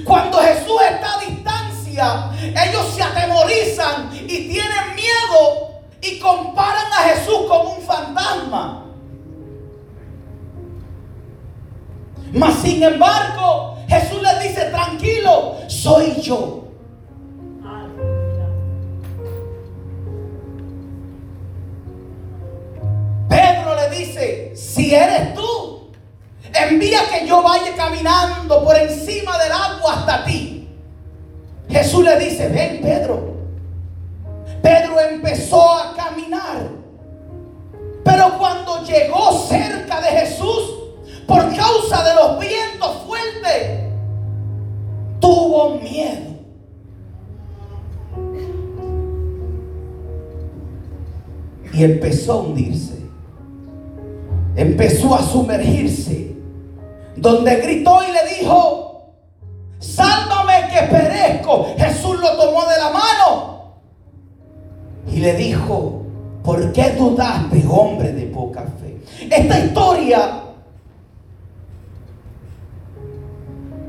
Cuando 0.05 0.37
Jesús 0.39 0.79
está 0.89 1.15
a 1.15 1.19
distancia, 1.19 2.31
ellos 2.41 2.93
se 2.95 3.03
atemorizan 3.03 4.09
y 4.13 4.47
tienen 4.49 4.95
miedo 4.95 5.81
y 6.01 6.19
comparan 6.19 6.91
a 6.93 7.09
Jesús 7.09 7.39
con 7.47 7.67
un 7.67 7.81
fantasma. 7.81 8.83
Mas 12.33 12.55
sin 12.55 12.83
embargo, 12.83 13.76
Jesús 13.87 14.21
les 14.21 14.43
dice, 14.43 14.65
tranquilo, 14.65 15.55
soy 15.67 16.21
yo. 16.21 16.65
Pedro 23.29 23.75
le 23.75 23.97
dice, 23.97 24.53
si 24.55 24.93
eres 24.93 25.33
tú, 25.33 25.91
envía 26.53 26.99
que 27.09 27.25
yo 27.27 27.41
vaya 27.41 27.75
caminando 27.75 28.63
por 28.63 28.77
encima 28.77 29.37
del 29.37 29.51
agua 29.51 29.93
hasta 29.93 30.25
ti. 30.25 30.69
Jesús 31.69 32.03
le 32.03 32.17
dice, 32.19 32.49
ven 32.49 32.81
Pedro. 32.81 33.35
Pedro 34.61 34.99
empezó 34.99 35.71
a 35.71 35.95
caminar. 35.95 36.69
Pero 38.03 38.37
cuando 38.37 38.83
llegó 38.83 39.31
cerca 39.47 40.01
de 40.01 40.07
Jesús, 40.07 40.76
por 41.27 41.55
causa 41.55 42.03
de 42.03 42.15
los 42.15 42.39
vientos 42.39 43.03
fuertes, 43.05 43.81
tuvo 45.19 45.75
miedo. 45.75 46.37
Y 51.73 51.83
empezó 51.83 52.33
a 52.33 52.37
hundirse. 52.37 52.97
Empezó 54.55 55.13
a 55.13 55.21
sumergirse. 55.21 56.35
Donde 57.17 57.55
gritó 57.57 57.99
y 58.03 58.11
le 58.11 58.39
dijo, 58.39 59.13
sálvame 59.79 60.69
que 60.71 60.87
perezco. 60.87 61.67
Jesús 61.77 62.19
lo 62.19 62.37
tomó 62.37 62.61
de 62.65 62.77
la 62.77 62.89
mano. 62.89 63.73
Y 65.11 65.19
le 65.19 65.33
dijo, 65.35 66.03
¿por 66.43 66.71
qué 66.71 66.91
dudaste, 66.91 67.65
hombre 67.69 68.13
de 68.13 68.27
poca 68.27 68.65
fe? 68.79 68.97
Esta 69.29 69.59
historia 69.59 70.46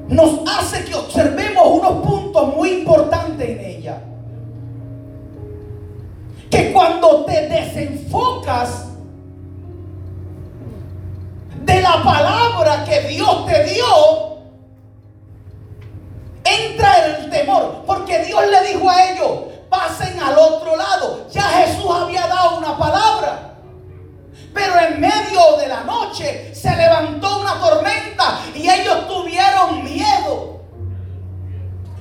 nos 0.08 0.40
hace 0.48 0.84
que 0.84 0.94
observemos 0.94 1.66
unos 1.66 2.06
puntos 2.06 2.56
muy 2.56 2.70
importantes 2.70 3.48
en 3.48 3.60
ella. 3.60 4.02
Que 6.50 6.72
cuando 6.72 7.24
te 7.26 7.48
desenfocas 7.48 8.86
de 11.62 11.82
la 11.82 12.02
palabra 12.02 12.84
que 12.84 13.00
Dios 13.08 13.46
te 13.46 13.64
dio, 13.64 14.38
entra 16.44 17.06
el 17.06 17.30
temor. 17.30 17.82
Porque 17.86 18.24
Dios 18.24 18.42
le 18.50 18.72
dijo 18.72 18.88
a 18.88 19.10
ellos, 19.10 19.30
pasen 19.68 20.18
al 20.20 20.38
otro 20.38 20.74
lado. 20.74 21.26
Ya 21.30 21.42
Jesús 21.42 21.90
había 21.90 22.26
dado 22.26 22.58
una 22.58 22.78
palabra. 22.78 23.57
Pero 24.54 24.78
en 24.80 25.00
medio 25.00 25.56
de 25.58 25.68
la 25.68 25.82
noche 25.82 26.54
se 26.54 26.74
levantó 26.74 27.40
una 27.40 27.54
tormenta 27.54 28.40
y 28.54 28.68
ellos 28.68 29.06
tuvieron 29.06 29.84
miedo. 29.84 30.60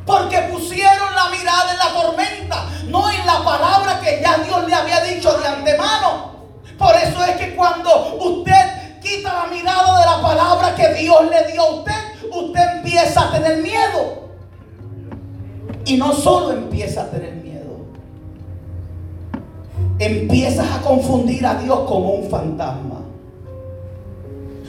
Porque 0.06 0.40
pusieron 0.52 1.14
la 1.16 1.30
mirada 1.30 1.72
en 1.72 1.78
la 1.78 2.02
tormenta, 2.02 2.66
no 2.86 3.10
en 3.10 3.26
la 3.26 3.44
palabra 3.44 4.00
que 4.00 4.22
ya 4.22 4.38
Dios 4.38 4.66
le 4.66 4.74
había 4.74 5.02
dicho 5.02 5.38
de 5.38 5.48
antemano. 5.48 6.32
Por 6.78 6.96
eso 6.96 7.24
es 7.26 7.36
que 7.38 7.56
cuando 7.56 8.16
usted 8.16 9.00
quita 9.02 9.34
la 9.34 9.48
mirada 9.48 10.00
de 10.00 10.06
la 10.06 10.22
palabra 10.22 10.76
que 10.76 10.94
Dios 10.94 11.30
le 11.30 11.52
dio 11.52 11.62
a 11.62 11.72
usted, 11.72 12.30
usted 12.32 12.62
empieza 12.78 13.28
a 13.28 13.32
tener 13.32 13.58
miedo. 13.58 14.30
Y 15.86 15.98
no 15.98 16.14
solo 16.14 16.52
empieza 16.52 17.02
a 17.02 17.10
tener 17.10 17.34
miedo 17.34 17.47
empiezas 20.00 20.68
a 20.72 20.82
confundir 20.82 21.46
a 21.46 21.56
Dios 21.56 21.80
como 21.88 22.12
un 22.12 22.30
fantasma. 22.30 23.02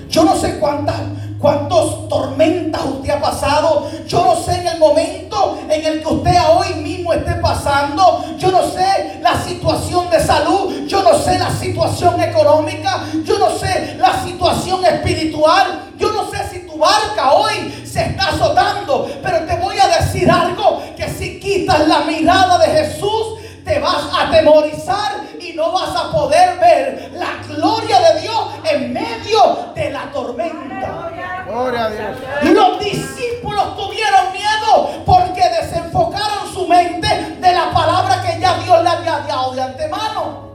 Yo 0.09 0.25
no 0.25 0.35
sé 0.37 0.59
cuántas, 0.59 0.97
cuántas 1.39 2.09
tormentas 2.09 2.83
usted 2.85 3.11
ha 3.11 3.21
pasado. 3.21 3.91
Yo 4.07 4.25
no 4.25 4.37
sé 4.37 4.59
en 4.59 4.67
el 4.69 4.79
momento 4.79 5.59
en 5.69 5.85
el 5.85 6.03
que 6.03 6.09
usted 6.09 6.35
hoy 6.51 6.83
mismo 6.83 7.13
esté 7.13 7.35
pasando. 7.35 8.25
Yo 8.39 8.51
no 8.51 8.63
sé 8.63 9.19
la 9.21 9.39
situación 9.43 10.09
de 10.11 10.21
salud. 10.21 10.87
Yo 10.87 11.03
no 11.03 11.19
sé 11.19 11.39
la 11.39 11.51
situación 11.51 12.21
económica. 12.23 13.05
Yo 13.25 13.39
no 13.39 13.51
sé 13.51 13.97
la 13.99 14.25
situación 14.25 14.85
espiritual. 14.87 15.91
Yo 15.99 16.11
no 16.11 16.31
sé 16.31 16.39
si 16.51 16.67
tu 16.67 16.79
barca 16.79 17.33
hoy 17.33 17.85
se 17.85 18.07
está 18.07 18.29
azotando. 18.29 19.11
Pero 19.23 19.45
te 19.45 19.57
voy 19.57 19.77
a 19.79 19.89
decir 19.89 20.31
algo. 20.31 20.83
Que 20.97 21.11
si 21.11 21.39
quitas 21.39 21.87
la 21.87 22.01
mirada 22.01 22.59
de 22.59 22.67
Jesús, 22.67 23.39
te 23.69 23.79
vas 23.81 24.11
a 24.15 24.29
atemorizar 24.29 25.25
y 25.39 25.53
no 25.53 25.73
vas 25.73 25.95
a 25.95 26.11
poder 26.11 26.59
ver 26.59 27.13
la 27.13 27.37
gloria 27.47 28.01
de 28.01 28.21
Dios 28.23 28.49
en 28.73 28.93
medio 28.95 29.59
de 29.75 29.91
la 29.91 30.11
tormenta. 30.11 31.11
Gloria 31.47 31.85
a 31.85 31.91
Dios. 31.91 32.55
Los 32.55 32.81
discípulos 32.81 33.77
tuvieron 33.77 34.33
miedo 34.33 35.05
porque 35.05 35.43
desenfocaron 35.61 36.53
su 36.53 36.67
mente 36.67 37.09
de 37.41 37.53
la 37.53 37.71
palabra 37.71 38.23
que 38.23 38.41
ya 38.41 38.59
Dios 38.59 38.83
le 38.83 38.89
había 38.89 39.19
dado 39.19 39.55
de 39.55 39.63
antemano. 39.63 40.49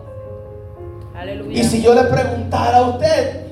Aleluya. 1.16 1.60
Y 1.60 1.64
si 1.64 1.84
yo 1.84 1.94
le 1.94 2.06
preguntara 2.06 2.80
a 2.80 2.82
usted, 2.82 3.46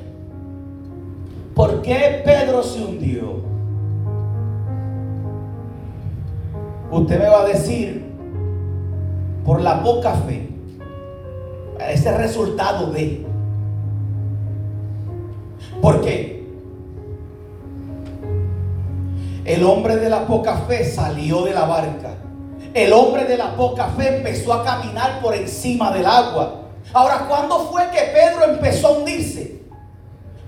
¿por 1.53 1.83
qué 1.83 2.23
Pedro 2.25 2.63
se 2.63 2.79
hundió? 2.79 3.41
Usted 6.89 7.19
me 7.19 7.29
va 7.29 7.41
a 7.41 7.45
decir, 7.45 8.00
por 9.45 9.61
la 9.61 9.81
poca 9.83 10.13
fe. 10.13 10.49
Ese 11.89 12.15
resultado 12.17 12.91
de. 12.91 13.25
Porque 15.81 16.45
el 19.45 19.63
hombre 19.63 19.95
de 19.97 20.09
la 20.09 20.27
poca 20.27 20.57
fe 20.67 20.85
salió 20.85 21.43
de 21.43 21.53
la 21.53 21.65
barca. 21.65 22.13
El 22.73 22.93
hombre 22.93 23.25
de 23.25 23.37
la 23.37 23.55
poca 23.55 23.87
fe 23.97 24.17
empezó 24.17 24.53
a 24.53 24.63
caminar 24.63 25.19
por 25.21 25.35
encima 25.35 25.91
del 25.91 26.05
agua. 26.05 26.61
Ahora, 26.93 27.25
¿cuándo 27.27 27.59
fue 27.65 27.89
que 27.89 27.99
Pedro 28.13 28.53
empezó 28.53 28.87
a 28.87 28.91
hundirse? 28.91 29.60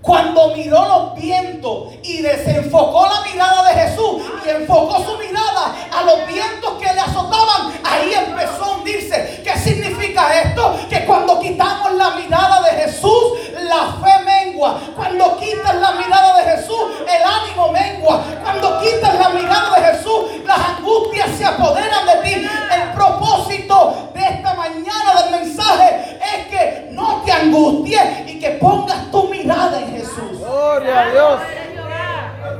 Cuando 0.03 0.53
miró 0.53 0.85
los 0.85 1.15
vientos 1.15 1.93
y 2.03 2.21
desenfocó 2.21 3.07
la 3.07 3.21
mirada 3.31 3.63
de 3.69 3.73
Jesús 3.81 4.21
y 4.45 4.49
enfocó 4.49 4.97
su 4.97 5.17
mirada 5.17 5.73
a 5.93 6.03
los 6.03 6.27
vientos 6.27 6.73
que 6.73 6.93
le 6.93 6.99
azotaban, 6.99 7.71
ahí 7.85 8.13
empezó 8.13 8.65
a 8.65 8.77
hundirse. 8.77 9.41
¿Qué 9.45 9.57
significa 9.57 10.41
esto? 10.41 10.77
Que 10.89 11.05
cuando 11.05 11.39
quitamos 11.39 11.93
la 11.93 12.09
mirada 12.15 12.61
de 12.63 12.81
Jesús, 12.81 13.39
la 13.63 13.93
fe 14.01 14.23
mengua. 14.23 14.79
Cuando 14.95 15.37
quitas 15.37 15.75
la 15.75 15.91
mirada 15.93 16.37
de 16.37 16.55
Jesús, 16.55 16.83
el 17.01 17.23
ánimo 17.23 17.71
mengua. 17.71 18.23
Cuando 18.43 18.79
quitas 18.81 19.19
la 19.19 19.29
mirada 19.29 19.79
de 19.79 19.93
Jesús, 19.93 20.45
las 20.45 20.59
angustias 20.77 21.29
se 21.37 21.45
apoderan 21.45 22.05
de 22.05 22.15
ti. 22.23 22.49
El 22.71 22.91
propósito 22.93 24.09
de 24.13 24.21
esta 24.21 24.53
mañana 24.53 25.21
del 25.21 25.31
mensaje 25.39 26.19
es 26.21 26.47
que 26.47 26.89
no 26.91 27.21
te 27.25 27.31
angusties 27.31 28.27
y 28.27 28.39
que 28.39 28.51
pongas 28.51 29.11
tu 29.11 29.23
mirada 29.29 29.79
en 29.79 29.91
Jesús. 29.91 30.39
Gloria 30.39 31.01
a 31.01 31.09
Dios. 31.09 31.41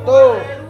Tú. 0.06 0.63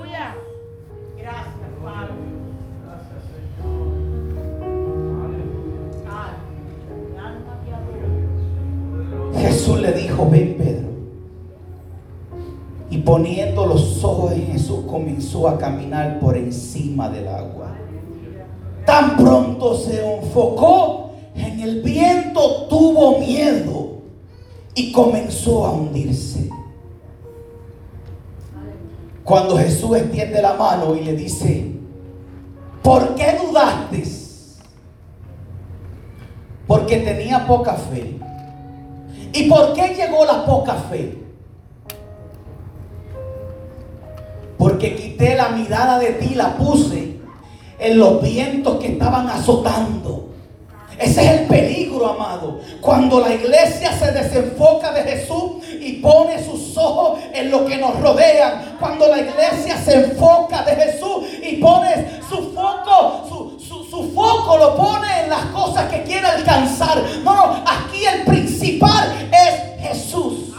Jesús 9.53 9.79
le 9.79 9.93
dijo, 9.93 10.27
ven 10.31 10.55
Pedro. 10.57 10.87
Y 12.89 12.97
poniendo 12.97 13.67
los 13.67 14.03
ojos 14.03 14.31
en 14.31 14.47
Jesús 14.47 14.85
comenzó 14.89 15.47
a 15.47 15.59
caminar 15.59 16.19
por 16.19 16.35
encima 16.35 17.07
del 17.07 17.27
agua. 17.27 17.75
Tan 18.83 19.15
pronto 19.15 19.77
se 19.77 20.15
enfocó 20.15 21.11
en 21.35 21.59
el 21.59 21.83
viento, 21.83 22.65
tuvo 22.67 23.19
miedo 23.19 23.99
y 24.73 24.91
comenzó 24.91 25.67
a 25.67 25.71
hundirse. 25.71 26.49
Cuando 29.23 29.55
Jesús 29.57 29.97
extiende 29.97 30.41
la 30.41 30.55
mano 30.55 30.95
y 30.95 31.01
le 31.01 31.15
dice, 31.15 31.71
¿por 32.81 33.13
qué 33.13 33.37
dudaste? 33.39 34.03
Porque 36.65 36.97
tenía 36.97 37.45
poca 37.45 37.73
fe. 37.73 38.22
¿Y 39.33 39.49
por 39.49 39.73
qué 39.73 39.95
llegó 39.95 40.25
la 40.25 40.45
poca 40.45 40.75
fe? 40.89 41.17
Porque 44.57 44.95
quité 44.95 45.35
la 45.35 45.49
mirada 45.49 45.99
de 45.99 46.11
ti, 46.13 46.35
la 46.35 46.55
puse 46.55 47.17
en 47.79 47.97
los 47.97 48.21
vientos 48.21 48.79
que 48.79 48.93
estaban 48.93 49.27
azotando. 49.27 50.29
Ese 50.99 51.25
es 51.25 51.41
el 51.41 51.47
peligro, 51.47 52.07
amado. 52.07 52.59
Cuando 52.79 53.19
la 53.19 53.33
iglesia 53.33 53.91
se 53.97 54.11
desenfoca 54.11 54.91
de 54.93 55.03
Jesús 55.03 55.63
y 55.81 55.93
pone 55.93 56.43
sus 56.43 56.77
ojos 56.77 57.19
en 57.33 57.49
lo 57.49 57.65
que 57.65 57.77
nos 57.77 57.99
rodean. 57.99 58.77
Cuando 58.79 59.07
la 59.07 59.19
iglesia 59.19 59.77
se 59.83 59.95
enfoca 59.95 60.63
de 60.63 60.75
Jesús 60.75 61.25
y 61.41 61.55
pone 61.57 62.21
su 62.29 62.53
foco, 62.53 63.25
su, 63.27 63.42
su- 63.93 64.11
foco 64.13 64.57
lo 64.57 64.75
pone 64.75 65.23
en 65.23 65.29
las 65.29 65.45
cosas 65.47 65.89
que 65.91 66.01
quiere 66.03 66.25
alcanzar. 66.25 66.97
No, 67.23 67.35
no, 67.35 67.43
aquí 67.65 68.03
el 68.05 68.25
principal 68.25 69.29
es 69.31 69.87
Jesús. 69.87 70.51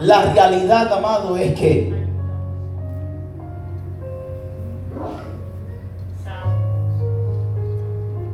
La 0.00 0.22
realidad, 0.32 0.92
amado, 0.92 1.36
es 1.38 1.54
que 1.58 1.94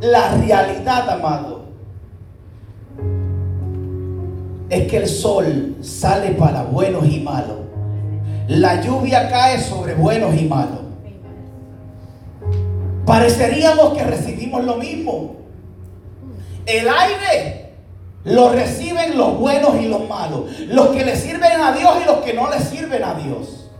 La 0.00 0.34
realidad, 0.34 1.10
amado, 1.10 1.60
es 4.70 4.88
que 4.90 4.96
el 4.96 5.06
sol 5.08 5.76
sale 5.82 6.30
para 6.30 6.62
buenos 6.62 7.06
y 7.06 7.20
malos. 7.20 7.58
La 8.48 8.80
lluvia 8.80 9.28
cae 9.28 9.60
sobre 9.60 9.94
buenos 9.94 10.34
y 10.40 10.46
malos. 10.46 10.80
Pareceríamos 13.06 13.96
que 13.96 14.04
recibimos 14.04 14.64
lo 14.64 14.76
mismo. 14.76 15.36
El 16.66 16.88
aire 16.88 17.74
lo 18.24 18.52
reciben 18.52 19.16
los 19.16 19.38
buenos 19.38 19.76
y 19.80 19.88
los 19.88 20.08
malos. 20.08 20.58
Los 20.66 20.88
que 20.88 21.04
le 21.04 21.16
sirven 21.16 21.60
a 21.60 21.72
Dios 21.72 21.94
y 22.02 22.06
los 22.06 22.18
que 22.18 22.34
no 22.34 22.50
le 22.50 22.60
sirven 22.60 23.02
a 23.02 23.14
Dios. 23.14 23.70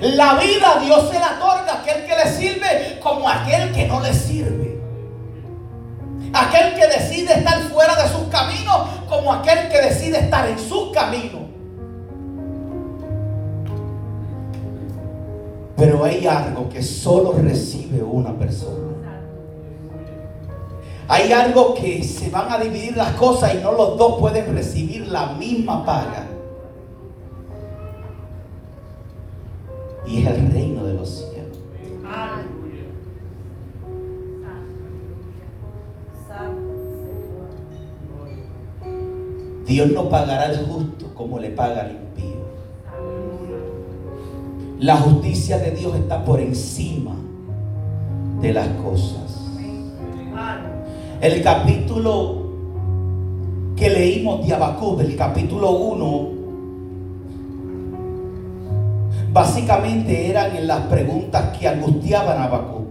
La 0.00 0.34
vida 0.34 0.80
Dios 0.84 1.10
se 1.10 1.18
la 1.18 1.38
otorga 1.38 1.72
a 1.72 1.80
aquel 1.80 2.04
que 2.04 2.16
le 2.16 2.30
sirve 2.30 3.00
como 3.02 3.28
a 3.28 3.42
aquel 3.42 3.72
que 3.72 3.86
no 3.86 4.00
le 4.00 4.12
sirve. 4.12 4.78
Aquel 6.32 6.74
que 6.74 6.86
decide 6.86 7.32
estar 7.32 7.58
fuera 7.62 7.94
de 8.02 8.08
sus 8.10 8.28
caminos 8.28 8.88
como 9.08 9.32
aquel 9.32 9.68
que 9.68 9.80
decide 9.80 10.18
estar 10.18 10.46
en 10.48 10.58
sus 10.58 10.92
caminos. 10.92 11.45
Pero 15.76 16.04
hay 16.04 16.26
algo 16.26 16.68
que 16.68 16.82
solo 16.82 17.32
recibe 17.32 18.02
una 18.02 18.32
persona. 18.36 18.86
Hay 21.08 21.32
algo 21.32 21.74
que 21.74 22.02
se 22.02 22.30
van 22.30 22.50
a 22.50 22.58
dividir 22.58 22.96
las 22.96 23.12
cosas 23.12 23.54
y 23.54 23.58
no 23.58 23.72
los 23.72 23.96
dos 23.96 24.18
pueden 24.18 24.54
recibir 24.54 25.06
la 25.06 25.34
misma 25.34 25.84
paga. 25.84 26.26
Y 30.06 30.22
es 30.22 30.26
el 30.28 30.50
reino 30.50 30.84
de 30.84 30.94
los 30.94 31.08
cielos. 31.08 31.36
Dios 39.66 39.90
no 39.90 40.08
pagará 40.08 40.44
al 40.44 40.64
justo 40.66 41.12
como 41.14 41.38
le 41.38 41.50
paga 41.50 41.82
al 41.82 41.90
impío. 41.90 42.45
La 44.78 44.96
justicia 44.98 45.58
de 45.58 45.70
Dios 45.70 45.94
está 45.96 46.22
por 46.22 46.38
encima 46.38 47.14
de 48.42 48.52
las 48.52 48.68
cosas. 48.84 49.22
El 51.22 51.42
capítulo 51.42 52.42
que 53.74 53.88
leímos 53.88 54.46
de 54.46 54.52
Habacuc, 54.52 55.00
el 55.00 55.16
capítulo 55.16 55.70
1, 55.70 56.28
básicamente 59.32 60.28
eran 60.28 60.66
las 60.66 60.80
preguntas 60.82 61.56
que 61.56 61.68
angustiaban 61.68 62.36
a 62.36 62.44
Habacuc. 62.44 62.86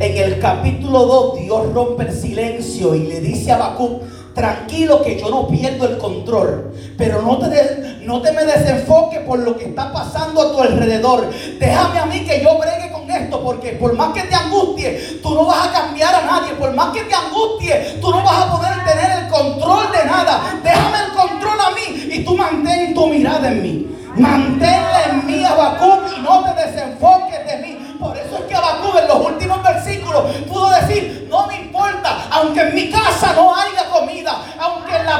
En 0.00 0.16
el 0.16 0.40
capítulo 0.40 1.06
2 1.06 1.40
Dios 1.40 1.72
rompe 1.72 2.02
el 2.02 2.12
silencio 2.12 2.96
y 2.96 3.06
le 3.06 3.20
dice 3.20 3.52
a 3.52 3.56
Habacuc, 3.56 4.02
tranquilo 4.38 5.02
que 5.02 5.18
yo 5.18 5.28
no 5.30 5.48
pierdo 5.48 5.86
el 5.86 5.98
control, 5.98 6.72
pero 6.96 7.22
no 7.22 7.38
te, 7.38 7.98
no 8.02 8.22
te 8.22 8.32
me 8.32 8.44
desenfoques 8.44 9.18
por 9.20 9.40
lo 9.40 9.56
que 9.58 9.64
está 9.66 9.92
pasando 9.92 10.40
a 10.40 10.52
tu 10.52 10.62
alrededor. 10.62 11.28
Déjame 11.58 11.98
a 11.98 12.06
mí 12.06 12.20
que 12.24 12.40
yo 12.40 12.56
bregue 12.56 12.92
con 12.92 13.10
esto, 13.10 13.42
porque 13.42 13.70
por 13.72 13.94
más 13.94 14.12
que 14.14 14.22
te 14.22 14.34
angustie, 14.36 15.18
tú 15.22 15.34
no 15.34 15.44
vas 15.44 15.68
a 15.68 15.72
cambiar 15.72 16.14
a 16.14 16.22
nadie. 16.22 16.54
Por 16.54 16.72
más 16.72 16.90
que 16.94 17.02
te 17.02 17.14
angustie, 17.14 17.98
tú 18.00 18.10
no 18.10 18.22
vas 18.22 18.46
a 18.46 18.56
poder 18.56 18.84
tener 18.84 19.24
el 19.24 19.28
control 19.28 19.90
de 19.90 20.04
nada. 20.04 20.60
Déjame 20.62 20.98
el 21.06 21.12
control 21.12 21.58
a 21.60 21.70
mí 21.70 22.08
y 22.12 22.24
tú 22.24 22.36
mantén 22.36 22.94
tu 22.94 23.08
mirada 23.08 23.48
en 23.48 23.62
mí. 23.62 23.86
Manténla 24.16 25.04
en 25.10 25.26
mí, 25.26 25.44
Habacuc, 25.44 26.16
y 26.16 26.20
no 26.20 26.44
te 26.44 26.66
desenfoques 26.66 27.46
de 27.46 27.56
mí. 27.58 27.96
Por 27.98 28.16
eso 28.16 28.38
es 28.38 28.44
que 28.44 28.54
Habacuc 28.54 28.96
en 28.96 29.08
los 29.08 29.26
últimos 29.26 29.62
versículos 29.62 30.24
pudo 30.48 30.70
decir, 30.70 31.26
no 31.28 31.46
me 31.46 31.60
importa, 31.60 32.26
aunque 32.30 32.60
en 32.60 32.74
mi 32.74 32.90
casa 32.90 33.32
no 33.34 33.54
haya 33.54 33.88
comida, 33.90 34.27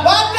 aunque 0.07 0.38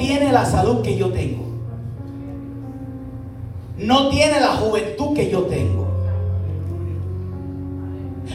tiene 0.00 0.32
la 0.32 0.46
salud 0.46 0.82
que 0.82 0.96
yo 0.96 1.12
tengo. 1.12 1.44
No 3.76 4.08
tiene 4.08 4.40
la 4.40 4.56
juventud 4.56 5.14
que 5.14 5.30
yo 5.30 5.42
tengo. 5.42 5.86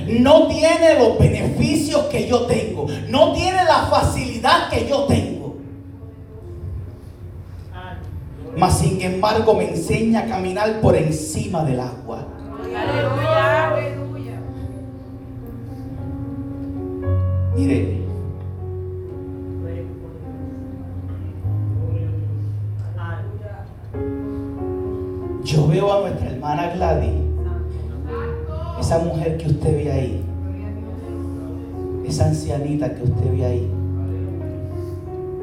No 0.08 0.48
tiene 0.48 1.00
los 1.00 1.18
beneficios 1.18 2.04
que 2.06 2.28
yo 2.28 2.42
tengo. 2.46 2.86
No 3.10 3.34
tiene 3.34 3.64
la 3.64 3.88
facilidad 3.90 4.70
que 4.70 4.88
yo 4.88 5.06
tengo. 5.06 5.56
Mas 8.56 8.78
sin 8.78 9.02
embargo 9.02 9.56
me 9.56 9.70
enseña 9.70 10.22
a 10.22 10.26
caminar 10.28 10.80
por 10.82 10.96
encima 10.96 11.64
del 11.64 11.80
agua. 11.80 12.28
Aleluya. 12.76 13.74
Mire, 17.56 18.05
nuestra 26.02 26.30
hermana 26.30 26.74
Gladys, 26.76 27.12
esa 28.80 29.00
mujer 29.00 29.38
que 29.38 29.48
usted 29.48 29.76
ve 29.76 29.92
ahí, 29.92 30.24
esa 32.06 32.28
ancianita 32.28 32.94
que 32.94 33.04
usted 33.04 33.32
ve 33.32 33.46
ahí. 33.46 33.72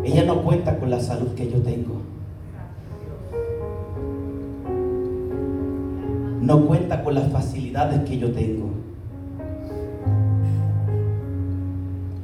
Ella 0.05 0.25
no 0.25 0.43
cuenta 0.43 0.79
con 0.79 0.91
la 0.91 1.01
salud 1.01 1.35
que 1.35 1.51
yo 1.51 1.61
tengo. 1.63 2.01
No 6.41 6.67
cuenta 6.67 7.05
con 7.05 7.15
las 7.15 7.31
facilidades 7.31 8.01
que 8.09 8.19
yo 8.19 8.33
tengo. 8.33 8.71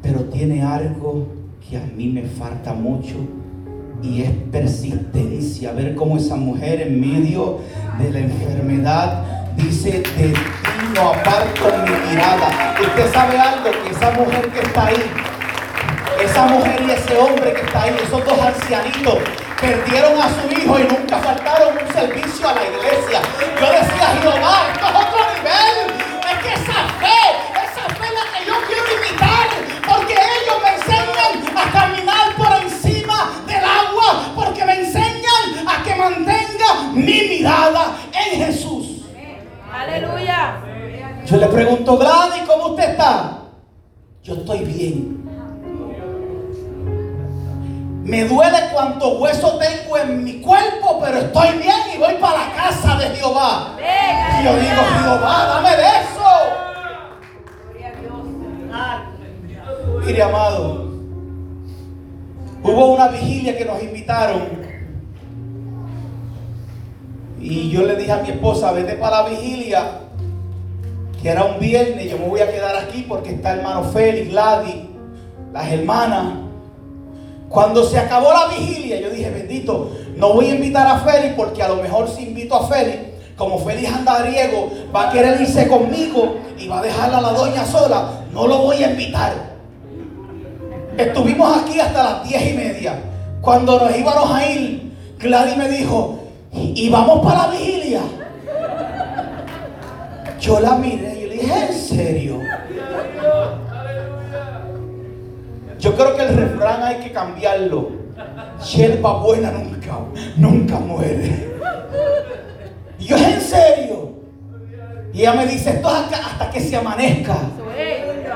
Pero 0.03 0.25
tiene 0.25 0.62
algo 0.62 1.27
que 1.69 1.77
a 1.77 1.87
mí 1.97 2.09
me 2.09 2.23
falta 2.23 2.75
mucho 2.75 3.14
y 4.03 4.23
es 4.23 4.31
persistencia. 4.51 5.73
Ver 5.73 5.95
cómo 5.95 6.17
esa 6.17 6.37
mujer 6.37 6.81
en 6.83 7.01
medio 7.01 7.61
de 7.99 8.11
la 8.11 8.19
enfermedad 8.21 9.25
dice, 9.57 9.91
de 9.91 10.01
ti 10.01 10.33
no 10.95 11.11
aparto 11.11 11.65
mi 11.85 12.11
mirada. 12.11 12.75
Usted 12.81 13.13
sabe 13.13 13.39
algo, 13.39 13.71
que 13.71 13.91
esa 13.91 14.11
mujer 14.13 14.49
que 14.49 14.61
está 14.61 14.87
ahí, 14.87 15.03
esa 16.25 16.47
mujer 16.47 16.83
y 16.87 16.91
ese 16.91 17.17
hombre 17.17 17.53
que 17.53 17.61
está 17.63 17.83
ahí, 17.83 17.97
esos 18.03 18.25
dos 18.25 18.39
ancianitos, 18.41 19.19
perdieron 19.61 20.21
a 20.21 20.29
su 20.29 20.53
hijo 20.53 20.79
y 20.79 20.83
nunca 20.85 21.19
faltaron 21.19 21.75
un 21.77 21.93
servicio 21.93 22.49
a 22.49 22.55
la 22.55 22.63
iglesia. 22.63 23.21
Yo 23.61 23.67
decía, 23.73 24.07
Jehová, 24.23 25.08
mantenga 36.75 36.93
mi 36.95 37.29
mirada 37.29 37.97
en 38.13 38.45
Jesús. 38.45 39.03
Aleluya. 39.73 40.61
Yo 41.27 41.37
le 41.37 41.47
pregunto, 41.47 41.99
Gladys, 41.99 42.43
¿cómo 42.47 42.69
usted 42.69 42.91
está? 42.91 43.39
Yo 44.23 44.35
estoy 44.35 44.61
bien. 44.61 45.19
Me 48.05 48.25
duele 48.25 48.59
cuánto 48.73 49.19
hueso 49.19 49.59
tengo 49.59 49.99
en 49.99 50.25
mi 50.25 50.41
cuerpo, 50.41 50.99
pero 51.01 51.19
estoy 51.19 51.59
bien 51.59 51.78
esposa, 68.69 68.73
vete 68.73 68.95
para 68.95 69.23
la 69.23 69.29
vigilia, 69.29 69.83
que 71.21 71.29
era 71.29 71.45
un 71.45 71.59
viernes, 71.59 72.11
yo 72.11 72.19
me 72.19 72.29
voy 72.29 72.41
a 72.41 72.51
quedar 72.51 72.77
aquí 72.77 73.05
porque 73.09 73.31
está 73.31 73.55
hermano 73.55 73.85
Félix, 73.85 74.31
Gladys, 74.31 74.77
las 75.53 75.73
hermanas. 75.73 76.35
Cuando 77.49 77.85
se 77.85 77.99
acabó 77.99 78.33
la 78.33 78.49
vigilia, 78.49 79.01
yo 79.01 79.11
dije, 79.11 79.31
bendito, 79.31 79.91
no 80.17 80.35
voy 80.35 80.47
a 80.47 80.55
invitar 80.55 80.87
a 80.87 80.99
Félix 81.01 81.35
porque 81.35 81.63
a 81.63 81.69
lo 81.69 81.77
mejor 81.77 82.09
si 82.09 82.25
invito 82.25 82.55
a 82.55 82.69
Félix, 82.69 82.99
como 83.37 83.59
Félix 83.59 83.93
anda 83.93 84.23
griego, 84.23 84.71
va 84.95 85.09
a 85.09 85.13
querer 85.13 85.41
irse 85.41 85.67
conmigo 85.67 86.37
y 86.59 86.69
va 86.69 86.81
a 86.81 86.83
dejar 86.83 87.15
a 87.15 87.21
la 87.21 87.31
doña 87.31 87.65
sola. 87.65 88.25
No 88.33 88.47
lo 88.47 88.59
voy 88.59 88.83
a 88.83 88.91
invitar. 88.91 89.33
Estuvimos 90.97 91.63
aquí 91.63 91.79
hasta 91.81 92.03
las 92.03 92.29
diez 92.29 92.53
y 92.53 92.55
media. 92.55 92.99
Cuando 93.41 93.79
nos 93.79 93.97
íbamos 93.97 94.31
a 94.33 94.51
ir, 94.51 94.93
Gladys 95.19 95.57
me 95.57 95.69
dijo, 95.69 96.19
¿y 96.53 96.89
vamos 96.91 97.25
para 97.25 97.47
la 97.47 97.53
vigilia? 97.53 98.01
Yo 100.40 100.61
la 100.61 100.77
miré 100.77 101.18
y 101.18 101.27
le 101.27 101.35
dije, 101.35 101.66
¿en 101.66 101.74
serio? 101.74 102.40
Yo 105.79 105.94
creo 105.94 106.16
que 106.16 106.22
el 106.22 106.37
refrán 106.37 106.83
hay 106.83 106.96
que 106.96 107.12
cambiarlo. 107.12 107.90
Yerba 108.72 109.22
buena 109.22 109.51
nunca, 109.53 109.98
nunca 110.37 110.79
muere. 110.79 111.48
Y 112.98 113.05
yo, 113.05 113.16
¿es 113.16 113.22
en 113.22 113.40
serio? 113.40 114.12
Y 115.12 115.20
ella 115.20 115.35
me 115.35 115.46
dice, 115.46 115.70
esto 115.70 115.88
es 115.88 115.94
hasta, 115.94 116.16
hasta 116.16 116.51
que 116.51 116.61
se 116.61 116.77
amanezca. 116.77 117.37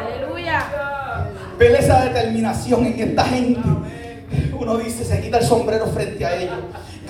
Aleluya. 0.07 0.65
Ver 1.59 1.73
esa 1.73 2.05
determinación 2.05 2.87
en 2.87 3.01
esta 3.01 3.25
gente. 3.25 3.61
Uno 4.59 4.77
dice, 4.79 5.05
se 5.05 5.21
quita 5.21 5.39
el 5.39 5.45
sombrero 5.45 5.87
frente 5.87 6.25
a 6.25 6.37
ellos. 6.37 6.59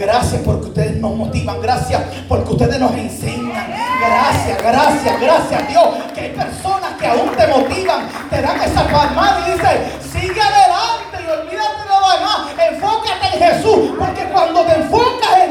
Gracias 0.02 0.42
porque 0.44 0.66
ustedes 0.66 0.96
nos 0.96 1.14
motivan. 1.14 1.62
Gracias 1.62 2.02
porque 2.28 2.50
ustedes 2.50 2.80
nos 2.80 2.92
enseñan. 2.92 3.70
Gracias, 4.00 4.60
gracias, 4.60 5.20
gracias 5.20 5.68
Dios. 5.68 5.88
Que 6.12 6.20
hay 6.22 6.30
personas 6.30 6.94
que 6.98 7.06
aún 7.06 7.30
te 7.36 7.46
motivan, 7.46 8.08
te 8.28 8.42
dan 8.42 8.60
esa 8.62 8.84
palmada 8.88 9.46
y 9.46 9.52
dicen, 9.52 9.78
sigue 10.12 10.40
adelante 10.40 11.18
y 11.24 11.30
olvídate 11.30 11.82
de 11.82 11.88
lo 11.88 12.10
demás. 12.18 12.38
Enfócate 12.72 13.26
en 13.32 13.54
Jesús. 13.54 13.90
Porque 13.96 14.24
cuando 14.24 14.64
te 14.64 14.74
enfocas 14.74 15.38
en 15.38 15.41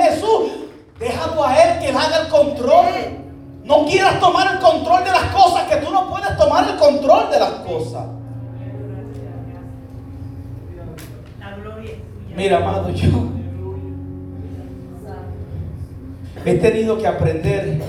tenido 16.61 16.97
que 16.97 17.07
aprender 17.07 17.81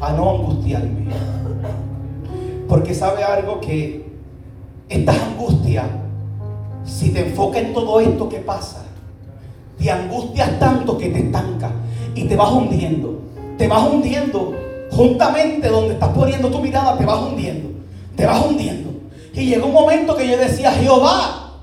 a 0.00 0.12
no 0.12 0.30
angustiarme. 0.30 1.08
Porque 2.68 2.94
sabe 2.94 3.22
algo 3.22 3.60
que 3.60 4.06
estas 4.88 5.20
angustias, 5.20 5.86
si 6.84 7.10
te 7.10 7.28
enfocas 7.28 7.62
en 7.62 7.74
todo 7.74 8.00
esto 8.00 8.28
que 8.28 8.38
pasa, 8.38 8.84
te 9.78 9.90
angustias 9.90 10.58
tanto 10.58 10.96
que 10.96 11.08
te 11.08 11.18
estancas 11.18 11.72
y 12.14 12.24
te 12.24 12.36
vas 12.36 12.50
hundiendo. 12.52 13.20
Te 13.58 13.68
vas 13.68 13.88
hundiendo 13.88 14.54
juntamente 14.90 15.68
donde 15.68 15.94
estás 15.94 16.10
poniendo 16.10 16.48
tu 16.50 16.60
mirada, 16.60 16.96
te 16.96 17.04
vas 17.04 17.20
hundiendo. 17.20 17.70
Te 18.16 18.26
vas 18.26 18.44
hundiendo. 18.46 18.90
Y 19.34 19.46
llegó 19.46 19.66
un 19.66 19.72
momento 19.72 20.16
que 20.16 20.28
yo 20.28 20.36
decía, 20.36 20.72
Jehová, 20.72 21.58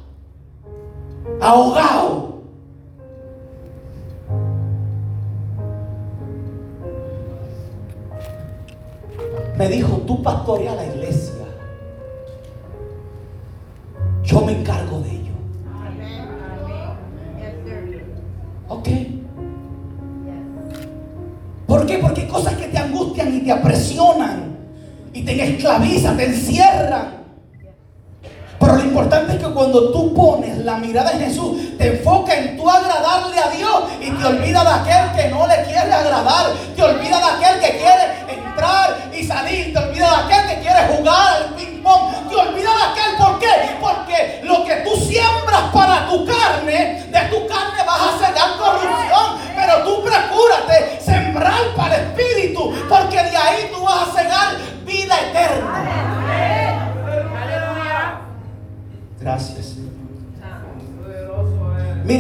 ahogado. 1.40 2.31
Me 9.62 9.70
dijo, 9.70 9.98
tú 10.08 10.24
pastorea 10.24 10.74
la 10.74 10.84
iglesia. 10.84 11.46
Yo 14.24 14.42
me 14.42 14.54
encargo 14.54 15.02
de 15.02 15.12
ello. 15.12 15.34
Ok. 18.70 18.88
¿Por 21.68 21.86
qué? 21.86 22.00
Porque 22.00 22.22
hay 22.22 22.28
cosas 22.28 22.56
que 22.56 22.70
te 22.70 22.78
angustian 22.80 23.36
y 23.36 23.42
te 23.42 23.52
apresionan 23.52 24.58
y 25.14 25.22
te 25.24 25.44
esclavizan, 25.44 26.18
te 26.18 26.26
encierran. 26.26 27.21
Pero 28.62 28.76
lo 28.76 28.84
importante 28.84 29.34
es 29.34 29.40
que 29.40 29.52
cuando 29.52 29.92
tú 29.92 30.14
pones 30.14 30.60
la 30.60 30.78
mirada 30.78 31.14
en 31.14 31.22
Jesús, 31.22 31.76
te 31.80 31.98
enfoca 31.98 32.32
en 32.36 32.56
tú 32.56 32.70
agradarle 32.70 33.40
a 33.40 33.50
Dios 33.50 33.84
y 34.00 34.12
te 34.12 34.24
olvida 34.24 34.64
de 34.64 34.70
aquel 34.70 35.16
que 35.16 35.30
no 35.30 35.48
le 35.48 35.64
quiere 35.64 35.92
agradar, 35.92 36.54
te 36.76 36.84
olvida 36.84 37.18
de 37.18 37.26
aquel 37.26 37.60
que 37.60 37.78
quiere 37.80 38.04
entrar 38.30 38.98
y 39.12 39.24
salir, 39.24 39.74
te 39.74 39.80
olvida 39.80 40.08
de 40.08 40.16
aquel 40.16 40.48
que 40.48 40.62
quiere 40.62 40.80
jugar 40.96 41.38
al 41.38 41.56
ping 41.56 41.82
pong, 41.82 42.30
te 42.30 42.36
olvida 42.36 42.70
de 42.70 42.84
aquel, 42.92 43.18
¿por 43.18 43.40
qué? 43.40 43.78
Porque 43.82 44.42
lo 44.44 44.64
que 44.64 44.76
tú 44.76 44.96
siembras 44.96 45.64
para 45.74 46.08
tu 46.08 46.24
carne, 46.24 47.04
de 47.10 47.20
tu 47.32 47.48
carne 47.48 47.84
vas 47.84 48.02
a 48.02 48.28
cegar 48.28 48.58
corrupción, 48.60 49.42
pero 49.56 49.84
tú 49.86 50.04
procúrate 50.04 51.02
sembrar 51.04 51.51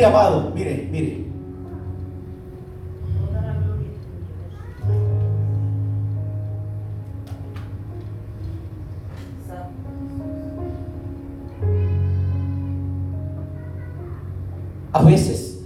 Amado, 0.03 0.51
mire, 0.55 0.87
mire. 0.91 1.25
A 14.93 15.03
veces, 15.03 15.63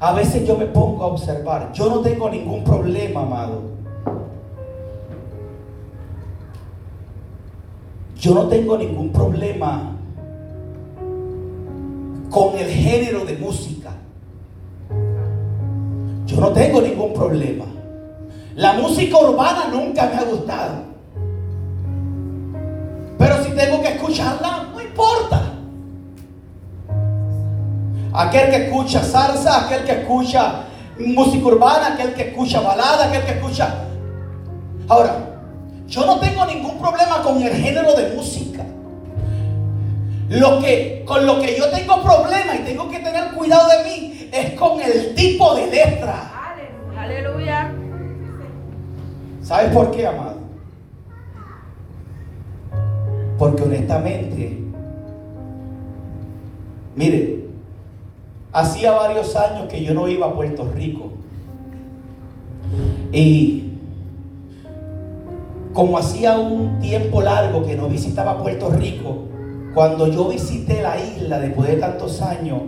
a 0.00 0.12
veces 0.12 0.46
yo 0.46 0.56
me 0.58 0.66
pongo 0.66 1.04
a 1.04 1.06
observar. 1.06 1.72
Yo 1.72 1.88
no 1.88 2.00
tengo 2.00 2.28
ningún 2.28 2.64
problema, 2.64 3.22
amado. 3.22 3.62
Yo 8.18 8.34
no 8.34 8.48
tengo 8.48 8.76
ningún 8.76 9.10
problema 9.10 9.97
con 12.30 12.58
el 12.58 12.70
género 12.70 13.24
de 13.24 13.36
música. 13.36 13.90
Yo 16.26 16.40
no 16.40 16.48
tengo 16.48 16.80
ningún 16.80 17.12
problema. 17.14 17.64
La 18.54 18.74
música 18.74 19.18
urbana 19.18 19.68
nunca 19.72 20.06
me 20.06 20.16
ha 20.16 20.24
gustado. 20.24 20.88
Pero 23.18 23.44
si 23.44 23.50
tengo 23.52 23.80
que 23.82 23.88
escucharla, 23.88 24.68
no 24.72 24.80
importa. 24.80 25.54
Aquel 28.12 28.50
que 28.50 28.64
escucha 28.66 29.02
salsa, 29.02 29.66
aquel 29.66 29.84
que 29.84 29.92
escucha 29.92 30.64
música 30.98 31.46
urbana, 31.46 31.94
aquel 31.94 32.14
que 32.14 32.30
escucha 32.30 32.60
balada, 32.60 33.06
aquel 33.06 33.22
que 33.22 33.32
escucha... 33.32 33.84
Ahora, 34.88 35.28
yo 35.86 36.04
no 36.04 36.18
tengo 36.18 36.44
ningún 36.46 36.78
problema 36.78 37.22
con 37.22 37.42
el 37.42 37.52
género 37.54 37.94
de 37.94 38.14
música. 38.14 38.64
Lo 40.28 40.60
que, 40.60 41.02
con 41.06 41.26
lo 41.26 41.40
que 41.40 41.56
yo 41.56 41.70
tengo 41.70 42.02
problema 42.02 42.56
y 42.56 42.64
tengo 42.64 42.90
que 42.90 42.98
tener 42.98 43.32
cuidado 43.32 43.68
de 43.68 43.84
mí 43.84 44.28
es 44.32 44.52
con 44.52 44.80
el 44.80 45.14
tipo 45.14 45.54
de 45.54 45.66
letra. 45.66 46.54
Aleluya. 46.96 47.72
¿Sabes 49.42 49.72
por 49.72 49.90
qué, 49.90 50.06
amado? 50.06 50.36
Porque 53.38 53.62
honestamente, 53.62 54.58
mire, 56.94 57.38
Hacía 58.52 58.92
varios 58.92 59.36
años 59.36 59.68
que 59.68 59.84
yo 59.84 59.94
no 59.94 60.08
iba 60.08 60.26
a 60.26 60.34
Puerto 60.34 60.68
Rico. 60.74 61.10
Y 63.12 63.72
como 65.72 65.98
hacía 65.98 66.38
un 66.38 66.80
tiempo 66.80 67.20
largo 67.20 67.64
que 67.64 67.76
no 67.76 67.88
visitaba 67.88 68.42
Puerto 68.42 68.70
Rico, 68.70 69.24
cuando 69.74 70.08
yo 70.08 70.28
visité 70.28 70.82
la 70.82 70.98
isla 70.98 71.38
después 71.38 71.68
de 71.68 71.76
tantos 71.76 72.20
años, 72.22 72.62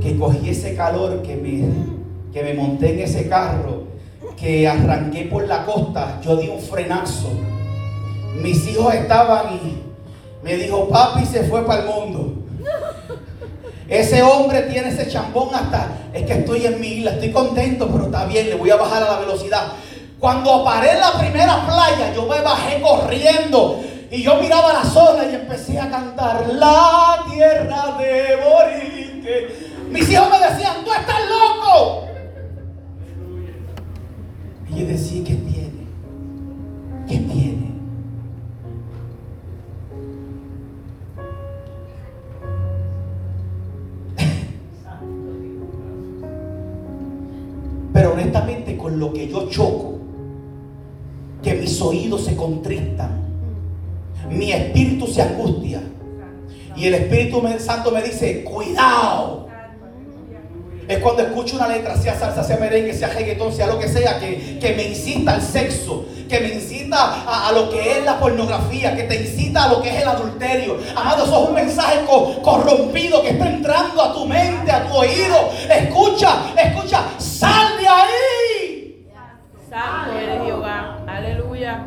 que 0.00 0.16
cogí 0.18 0.50
ese 0.50 0.74
calor, 0.74 1.22
que 1.22 1.36
me, 1.36 2.32
que 2.32 2.42
me 2.42 2.54
monté 2.54 2.94
en 2.94 3.00
ese 3.00 3.28
carro, 3.28 3.84
que 4.36 4.66
arranqué 4.66 5.24
por 5.24 5.46
la 5.46 5.64
costa, 5.64 6.20
yo 6.22 6.36
di 6.36 6.48
un 6.48 6.60
frenazo. 6.60 7.30
Mis 8.42 8.66
hijos 8.68 8.94
estaban 8.94 9.54
y 9.54 9.82
me 10.42 10.56
dijo, 10.56 10.88
papi 10.88 11.24
se 11.24 11.44
fue 11.44 11.64
para 11.64 11.82
el 11.82 11.88
mundo. 11.88 12.34
Ese 13.88 14.22
hombre 14.22 14.62
tiene 14.62 14.88
ese 14.88 15.08
chambón 15.08 15.54
hasta, 15.54 15.88
es 16.12 16.24
que 16.24 16.32
estoy 16.32 16.66
en 16.66 16.80
mi 16.80 16.88
isla, 16.88 17.12
estoy 17.12 17.30
contento, 17.30 17.88
pero 17.92 18.06
está 18.06 18.24
bien, 18.24 18.48
le 18.48 18.54
voy 18.54 18.70
a 18.70 18.76
bajar 18.76 19.02
a 19.02 19.12
la 19.12 19.18
velocidad. 19.20 19.72
Cuando 20.18 20.64
paré 20.64 20.92
en 20.92 21.00
la 21.00 21.12
primera 21.18 21.66
playa, 21.66 22.12
yo 22.14 22.26
me 22.26 22.40
bajé 22.40 22.80
corriendo 22.80 23.80
y 24.14 24.22
yo 24.22 24.40
miraba 24.40 24.72
la 24.72 24.84
zona 24.84 25.24
y 25.24 25.34
empecé 25.34 25.80
a 25.80 25.90
cantar 25.90 26.46
La 26.54 27.24
tierra 27.28 27.96
de 27.98 28.36
Borique. 28.36 29.48
Mis 29.90 30.08
hijos 30.08 30.28
me 30.30 30.38
decían, 30.38 30.84
tú 30.84 30.92
estás 30.92 31.18
loco. 31.28 32.04
Y 34.70 34.80
yo 34.80 34.86
decía, 34.86 35.24
¿qué 35.24 35.34
tiene? 35.34 35.86
¿Qué 37.08 37.18
tiene? 37.18 37.74
Pero 47.92 48.12
honestamente 48.12 48.76
con 48.76 49.00
lo 49.00 49.12
que 49.12 49.28
yo 49.28 49.48
choco, 49.48 49.98
que 51.42 51.54
mis 51.54 51.80
oídos 51.80 52.24
se 52.24 52.36
contristan, 52.36 53.23
mi 54.28 54.52
espíritu 54.52 55.06
se 55.06 55.22
angustia. 55.22 55.80
Y 56.76 56.86
el 56.86 56.94
Espíritu 56.94 57.42
Santo 57.58 57.90
me 57.90 58.02
dice, 58.02 58.42
cuidado. 58.44 59.48
Es 60.86 60.98
cuando 60.98 61.22
escucho 61.22 61.56
una 61.56 61.68
letra, 61.68 61.96
sea 61.96 62.18
salsa, 62.18 62.44
sea 62.44 62.58
merengue, 62.58 62.92
sea 62.92 63.08
reggaetón, 63.08 63.54
sea 63.54 63.68
lo 63.68 63.78
que 63.78 63.88
sea, 63.88 64.18
que, 64.18 64.58
que 64.58 64.74
me 64.74 64.88
incita 64.88 65.32
al 65.32 65.40
sexo, 65.40 66.04
que 66.28 66.40
me 66.40 66.48
incita 66.48 66.96
a, 66.98 67.48
a, 67.48 67.52
lo 67.52 67.70
que 67.70 67.98
es 67.98 68.04
la 68.04 68.20
pornografía, 68.20 68.94
que 68.94 69.04
te 69.04 69.22
incita 69.22 69.64
a 69.64 69.68
lo 69.68 69.80
que 69.80 69.88
es 69.88 70.02
el 70.02 70.08
adulterio. 70.08 70.76
Amado, 70.94 71.24
eso 71.24 71.42
es 71.42 71.48
un 71.48 71.54
mensaje 71.54 72.04
co 72.04 72.42
corrompido 72.42 73.22
que 73.22 73.30
está 73.30 73.48
entrando 73.48 74.02
a 74.02 74.12
tu 74.12 74.26
mente, 74.26 74.70
a 74.70 74.86
tu 74.86 74.94
oído. 74.94 75.50
Escucha, 75.70 76.52
escucha, 76.54 77.04
sal 77.16 77.78
de 77.78 77.88
ahí. 77.88 79.06
Santo 79.70 80.18
eres 80.18 80.44
Jehová. 80.44 81.02
Aleluya. 81.06 81.86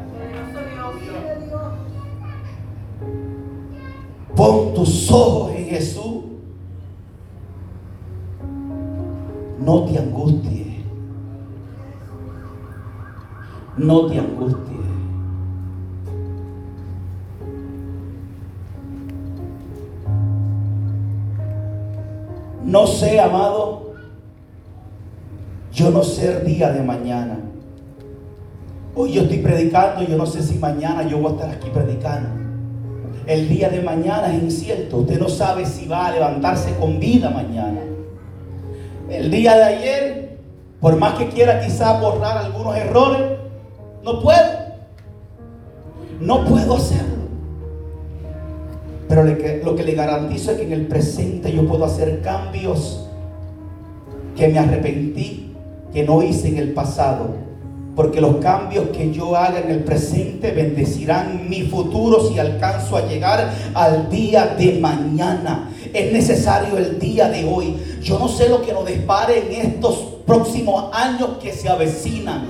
Tus 4.78 5.12
ojos 5.12 5.56
en 5.56 5.66
Jesús. 5.66 6.18
No 9.60 9.86
te 9.86 9.98
angusties. 9.98 10.68
No 13.76 14.06
te 14.06 14.20
angusties. 14.20 14.78
No 22.64 22.86
sé, 22.86 23.20
amado. 23.20 23.94
Yo 25.74 25.90
no 25.90 26.04
sé 26.04 26.38
el 26.38 26.46
día 26.46 26.72
de 26.72 26.84
mañana. 26.84 27.40
Hoy 28.94 29.14
yo 29.14 29.24
estoy 29.24 29.40
predicando, 29.40 30.04
yo 30.04 30.18
no 30.18 30.28
sé 30.28 30.44
si 30.44 30.60
mañana 30.60 31.02
yo 31.02 31.18
voy 31.18 31.32
a 31.32 31.36
estar 31.36 31.50
aquí 31.50 31.70
predicando. 31.72 32.47
El 33.28 33.50
día 33.50 33.70
de 33.70 33.82
mañana 33.82 34.34
es 34.34 34.42
incierto. 34.42 35.00
Usted 35.00 35.20
no 35.20 35.28
sabe 35.28 35.66
si 35.66 35.86
va 35.86 36.08
a 36.08 36.12
levantarse 36.12 36.74
con 36.80 36.98
vida 36.98 37.30
mañana. 37.30 37.82
El 39.10 39.30
día 39.30 39.56
de 39.58 39.64
ayer, 39.64 40.38
por 40.80 40.96
más 40.96 41.16
que 41.16 41.28
quiera 41.28 41.60
quizá 41.60 42.00
borrar 42.00 42.38
algunos 42.38 42.78
errores, 42.78 43.22
no 44.04 44.22
puedo. 44.22 44.68
No 46.22 46.46
puedo 46.46 46.78
hacerlo. 46.78 47.18
Pero 49.10 49.24
lo 49.24 49.76
que 49.76 49.84
le 49.84 49.94
garantizo 49.94 50.52
es 50.52 50.58
que 50.58 50.64
en 50.64 50.72
el 50.72 50.88
presente 50.88 51.52
yo 51.52 51.68
puedo 51.68 51.84
hacer 51.84 52.22
cambios 52.22 53.08
que 54.38 54.48
me 54.48 54.60
arrepentí, 54.60 55.54
que 55.92 56.04
no 56.04 56.22
hice 56.24 56.50
en 56.50 56.58
el 56.58 56.74
pasado 56.74 57.48
porque 57.98 58.22
los 58.22 58.36
cambios 58.36 58.90
que 58.96 59.12
yo 59.12 59.36
haga 59.36 59.60
en 59.60 59.72
el 59.72 59.84
presente 59.84 60.52
bendecirán 60.52 61.50
mi 61.50 61.64
futuro 61.64 62.30
si 62.30 62.38
alcanzo 62.38 62.96
a 62.96 63.08
llegar 63.08 63.52
al 63.74 64.08
día 64.12 64.54
de 64.56 64.74
mañana. 64.74 65.72
Es 65.92 66.14
necesario 66.14 66.78
el 66.78 67.00
día 67.00 67.28
de 67.28 67.44
hoy. 67.46 67.76
Yo 68.04 68.20
no 68.20 68.28
sé 68.28 68.50
lo 68.50 68.62
que 68.62 68.72
nos 68.72 68.86
depare 68.86 69.48
en 69.48 69.68
estos 69.72 69.96
próximos 70.28 70.94
años 70.94 71.40
que 71.42 71.52
se 71.52 71.70
avecinan. 71.70 72.46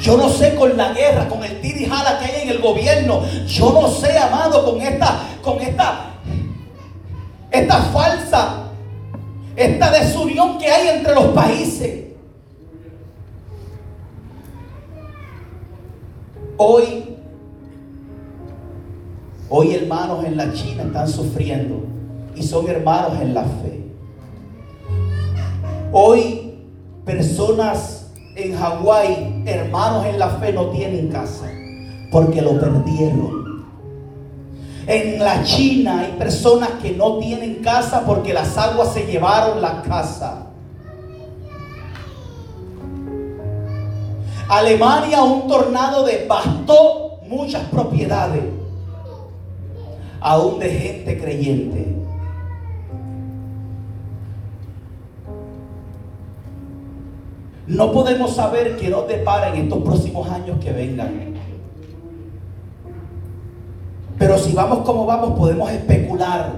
Yo 0.00 0.16
no 0.16 0.30
sé 0.30 0.54
con 0.54 0.74
la 0.74 0.94
guerra, 0.94 1.28
con 1.28 1.44
el 1.44 1.60
tirijala 1.60 2.18
que 2.18 2.32
hay 2.32 2.42
en 2.44 2.48
el 2.48 2.62
gobierno. 2.62 3.20
Yo 3.46 3.72
no 3.74 3.88
sé, 3.88 4.16
amado, 4.16 4.64
con 4.64 4.80
esta, 4.80 5.20
con 5.42 5.60
esta, 5.60 6.14
esta 7.50 7.76
falsa, 7.92 8.70
esta 9.54 9.90
desunión 9.90 10.56
que 10.56 10.66
hay 10.66 10.96
entre 10.96 11.14
los 11.14 11.26
países. 11.26 12.09
Hoy, 16.62 17.16
hoy 19.48 19.74
hermanos 19.74 20.26
en 20.26 20.36
la 20.36 20.52
China 20.52 20.82
están 20.82 21.08
sufriendo 21.08 21.84
y 22.36 22.42
son 22.42 22.68
hermanos 22.68 23.18
en 23.18 23.32
la 23.32 23.44
fe. 23.44 23.86
Hoy 25.90 26.58
personas 27.06 28.10
en 28.36 28.54
Hawái, 28.54 29.42
hermanos 29.46 30.04
en 30.04 30.18
la 30.18 30.28
fe, 30.32 30.52
no 30.52 30.66
tienen 30.66 31.08
casa 31.08 31.50
porque 32.12 32.42
lo 32.42 32.60
perdieron. 32.60 33.64
En 34.86 35.18
la 35.18 35.42
China 35.42 36.00
hay 36.00 36.12
personas 36.18 36.72
que 36.82 36.90
no 36.90 37.16
tienen 37.20 37.62
casa 37.62 38.04
porque 38.04 38.34
las 38.34 38.58
aguas 38.58 38.92
se 38.92 39.06
llevaron 39.06 39.62
la 39.62 39.80
casa. 39.80 40.49
Alemania 44.50 45.22
un 45.22 45.46
tornado 45.46 46.02
devastó 46.02 47.20
muchas 47.28 47.62
propiedades, 47.68 48.42
aún 50.20 50.58
de 50.58 50.70
gente 50.70 51.20
creyente. 51.20 51.96
No 57.68 57.92
podemos 57.92 58.34
saber 58.34 58.76
qué 58.76 58.88
nos 58.90 59.06
depara 59.06 59.54
en 59.54 59.62
estos 59.62 59.84
próximos 59.84 60.28
años 60.28 60.58
que 60.58 60.72
vengan. 60.72 61.34
Pero 64.18 64.36
si 64.36 64.52
vamos 64.52 64.80
como 64.80 65.06
vamos, 65.06 65.38
podemos 65.38 65.70
especular. 65.70 66.54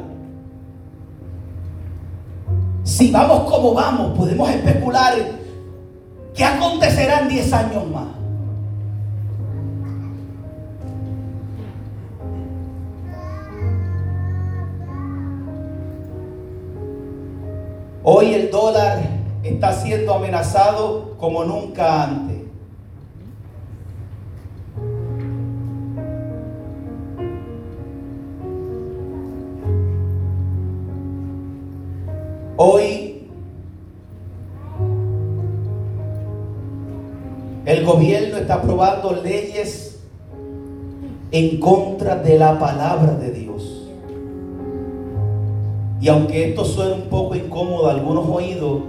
Si 2.84 3.10
vamos 3.10 3.52
como 3.52 3.74
vamos, 3.74 4.16
podemos 4.16 4.48
especular 4.48 5.41
¿Qué 6.34 6.44
acontecerá 6.44 7.20
en 7.20 7.28
10 7.28 7.52
años 7.52 7.86
más? 7.88 8.08
Hoy 18.04 18.34
el 18.34 18.50
dólar 18.50 19.00
está 19.42 19.72
siendo 19.72 20.14
amenazado 20.14 21.16
como 21.18 21.44
nunca 21.44 22.04
antes. 22.04 22.42
Hoy 32.56 33.01
Gobierno 37.84 38.38
está 38.38 38.54
aprobando 38.54 39.12
leyes 39.22 40.00
en 41.30 41.58
contra 41.60 42.16
de 42.16 42.38
la 42.38 42.58
palabra 42.58 43.14
de 43.14 43.30
Dios. 43.30 43.88
Y 46.00 46.08
aunque 46.08 46.50
esto 46.50 46.64
suene 46.64 46.94
un 46.94 47.02
poco 47.02 47.34
incómodo 47.34 47.88
a 47.88 47.92
algunos 47.92 48.28
oídos, 48.28 48.82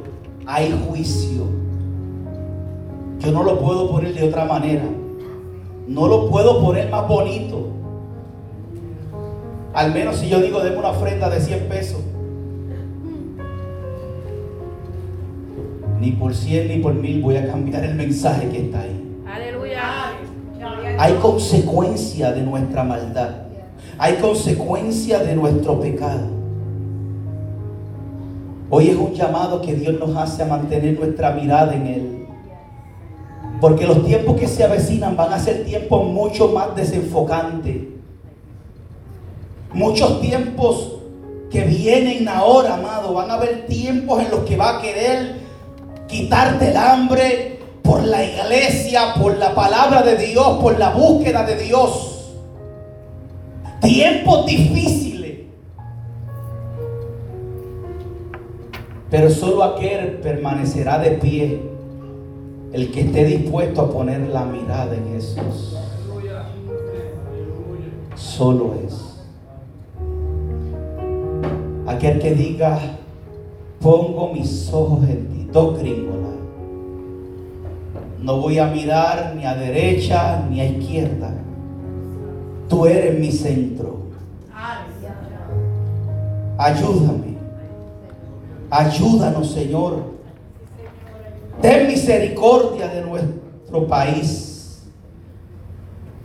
hay 0.46 0.76
juicio. 0.88 1.44
Yo 3.20 3.32
no 3.32 3.44
lo 3.44 3.60
puedo 3.60 3.90
poner 3.90 4.14
de 4.14 4.28
otra 4.28 4.46
manera. 4.46 4.84
No 5.88 6.08
lo 6.08 6.30
puedo 6.30 6.62
poner 6.62 6.90
más 6.90 7.08
bonito. 7.08 7.68
Al 9.74 9.94
menos 9.94 10.18
si 10.18 10.28
yo 10.30 10.40
digo, 10.40 10.60
denme 10.60 10.78
una 10.78 10.90
ofrenda 10.90 11.30
de 11.30 11.40
100 11.40 11.70
pesos. 11.70 12.02
Ni 16.04 16.12
por 16.12 16.36
100 16.36 16.68
ni 16.68 16.80
por 16.80 16.94
1000 16.94 17.22
voy 17.22 17.38
a 17.38 17.48
cambiar 17.48 17.86
el 17.86 17.96
mensaje 17.96 18.50
que 18.50 18.66
está 18.66 18.82
ahí. 18.82 19.24
Aleluya. 19.26 20.12
Hay 21.00 21.14
consecuencia 21.14 22.34
de 22.34 22.42
nuestra 22.42 22.84
maldad. 22.84 23.30
Hay 23.98 24.16
consecuencia 24.16 25.20
de 25.20 25.34
nuestro 25.34 25.80
pecado. 25.80 26.28
Hoy 28.70 28.90
es 28.90 28.98
un 28.98 29.14
llamado 29.14 29.62
que 29.62 29.76
Dios 29.76 29.98
nos 29.98 30.14
hace 30.18 30.44
a 30.44 30.46
mantener 30.46 31.00
nuestra 31.00 31.32
mirada 31.32 31.74
en 31.74 31.88
Él. 31.88 32.28
Porque 33.62 33.88
los 33.88 34.06
tiempos 34.06 34.38
que 34.38 34.48
se 34.50 34.66
avecinan 34.66 35.16
van 35.16 35.32
a 35.32 35.40
ser 35.40 35.64
tiempos 35.64 36.06
mucho 36.06 36.50
más 36.50 36.76
desenfocantes. 36.76 37.78
Muchos 39.74 40.20
tiempos 40.20 40.98
que 41.50 41.62
vienen 41.62 42.28
ahora, 42.28 42.74
amado. 42.74 43.14
Van 43.14 43.32
a 43.32 43.36
haber 43.36 43.68
tiempos 43.68 44.22
en 44.22 44.32
los 44.32 44.42
que 44.42 44.58
va 44.58 44.80
a 44.80 44.82
querer 44.82 45.43
quitarte 46.14 46.70
el 46.70 46.78
hambre 46.78 47.60
por 47.82 48.04
la 48.04 48.24
iglesia, 48.24 49.16
por 49.20 49.36
la 49.38 49.56
palabra 49.56 50.04
de 50.04 50.16
Dios, 50.16 50.60
por 50.62 50.78
la 50.78 50.92
búsqueda 50.92 51.44
de 51.44 51.56
Dios. 51.56 52.32
Tiempos 53.82 54.46
difíciles. 54.46 55.40
Pero 59.10 59.30
solo 59.30 59.64
aquel 59.64 60.20
permanecerá 60.20 61.00
de 61.00 61.12
pie, 61.12 61.62
el 62.72 62.92
que 62.92 63.02
esté 63.02 63.26
dispuesto 63.26 63.82
a 63.82 63.92
poner 63.92 64.22
la 64.30 64.46
mirada 64.46 64.96
en 64.96 65.16
Jesús. 65.16 65.78
Solo 68.16 68.76
es. 68.86 68.94
Aquel 71.88 72.20
que 72.20 72.34
diga, 72.34 72.80
pongo 73.82 74.32
mis 74.32 74.72
ojos 74.72 75.04
en 75.10 75.28
ti, 75.28 75.43
No 78.20 78.38
voy 78.42 78.58
a 78.58 78.68
mirar 78.68 79.34
ni 79.36 79.46
a 79.46 79.54
derecha 79.54 80.44
ni 80.50 80.60
a 80.60 80.66
izquierda. 80.66 81.32
Tú 82.68 82.88
eres 82.88 83.20
mi 83.20 83.32
centro. 83.32 83.98
Ayúdame. 86.58 87.38
Ayúdanos, 88.70 89.52
Señor. 89.52 90.14
Ten 91.62 91.88
misericordia 91.88 92.88
de 92.88 93.02
nuestro 93.02 93.88
país. 93.88 94.82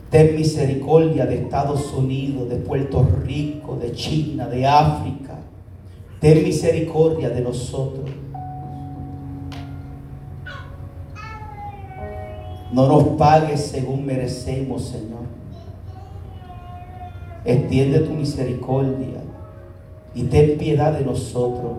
Ten 0.09 0.35
misericordia 0.35 1.27
de 1.27 1.35
Estados 1.35 1.93
Unidos, 1.93 2.49
de 2.49 2.55
Puerto 2.55 3.07
Rico, 3.23 3.75
de 3.75 3.91
China, 3.91 4.47
de 4.47 4.65
África. 4.65 5.35
Ten 6.19 6.43
misericordia 6.43 7.29
de 7.29 7.41
nosotros. 7.41 8.09
No 12.71 12.87
nos 12.87 13.03
pagues 13.17 13.67
según 13.67 14.05
merecemos, 14.05 14.85
Señor. 14.85 15.21
Extiende 17.43 17.99
tu 17.99 18.11
misericordia 18.11 19.21
y 20.13 20.23
ten 20.23 20.57
piedad 20.57 20.93
de 20.93 21.05
nosotros. 21.05 21.71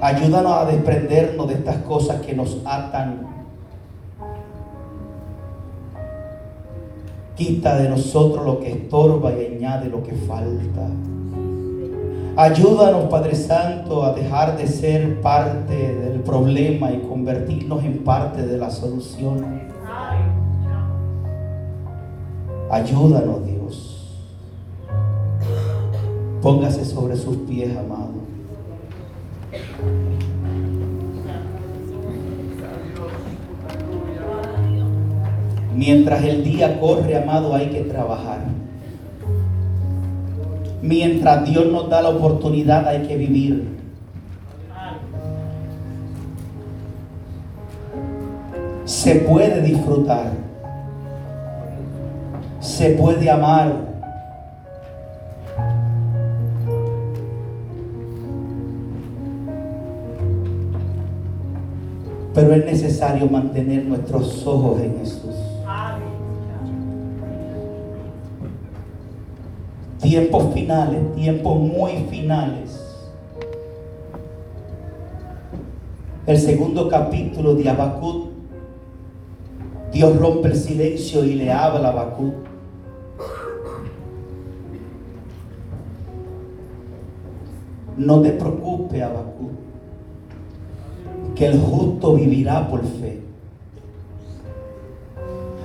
Ayúdanos 0.00 0.52
a 0.52 0.64
desprendernos 0.66 1.48
de 1.48 1.54
estas 1.54 1.76
cosas 1.78 2.20
que 2.20 2.34
nos 2.34 2.58
atan. 2.64 3.26
Quita 7.36 7.76
de 7.76 7.88
nosotros 7.88 8.44
lo 8.44 8.60
que 8.60 8.72
estorba 8.72 9.32
y 9.32 9.56
añade 9.56 9.88
lo 9.88 10.02
que 10.02 10.12
falta. 10.12 10.88
Ayúdanos, 12.36 13.04
Padre 13.04 13.36
Santo, 13.36 14.02
a 14.02 14.12
dejar 14.12 14.56
de 14.56 14.66
ser 14.66 15.20
parte 15.20 15.94
del 15.94 16.20
problema 16.20 16.90
y 16.90 16.98
convertirnos 16.98 17.84
en 17.84 18.02
parte 18.02 18.44
de 18.44 18.58
la 18.58 18.70
solución. 18.70 19.62
Ayúdanos, 22.68 23.46
Dios. 23.46 24.18
Póngase 26.42 26.84
sobre 26.84 27.16
sus 27.16 27.36
pies, 27.36 27.70
amado. 27.76 28.24
Mientras 35.72 36.24
el 36.24 36.42
día 36.42 36.80
corre, 36.80 37.16
amado, 37.16 37.54
hay 37.54 37.68
que 37.68 37.82
trabajar. 37.82 38.40
Mientras 40.84 41.48
Dios 41.48 41.64
nos 41.72 41.88
da 41.88 42.02
la 42.02 42.10
oportunidad, 42.10 42.86
hay 42.86 43.06
que 43.06 43.16
vivir. 43.16 43.66
Se 48.84 49.14
puede 49.14 49.62
disfrutar. 49.62 50.32
Se 52.60 52.90
puede 52.90 53.30
amar. 53.30 53.72
Pero 62.34 62.52
es 62.52 62.66
necesario 62.66 63.26
mantener 63.26 63.86
nuestros 63.86 64.46
ojos 64.46 64.82
en 64.82 64.98
Jesús. 64.98 65.43
Tiempos 70.04 70.52
finales, 70.52 71.14
tiempos 71.14 71.58
muy 71.58 71.92
finales. 72.10 72.78
El 76.26 76.38
segundo 76.38 76.90
capítulo 76.90 77.54
de 77.54 77.70
Habacuc, 77.70 78.26
Dios 79.94 80.14
rompe 80.18 80.48
el 80.48 80.56
silencio 80.56 81.24
y 81.24 81.36
le 81.36 81.50
habla 81.50 81.88
a 81.88 81.92
Habacuc. 81.92 82.34
No 87.96 88.20
te 88.20 88.32
preocupes, 88.32 89.02
Habacuc, 89.02 89.52
que 91.34 91.46
el 91.46 91.58
justo 91.58 92.14
vivirá 92.14 92.68
por 92.68 92.84
fe. 92.84 93.23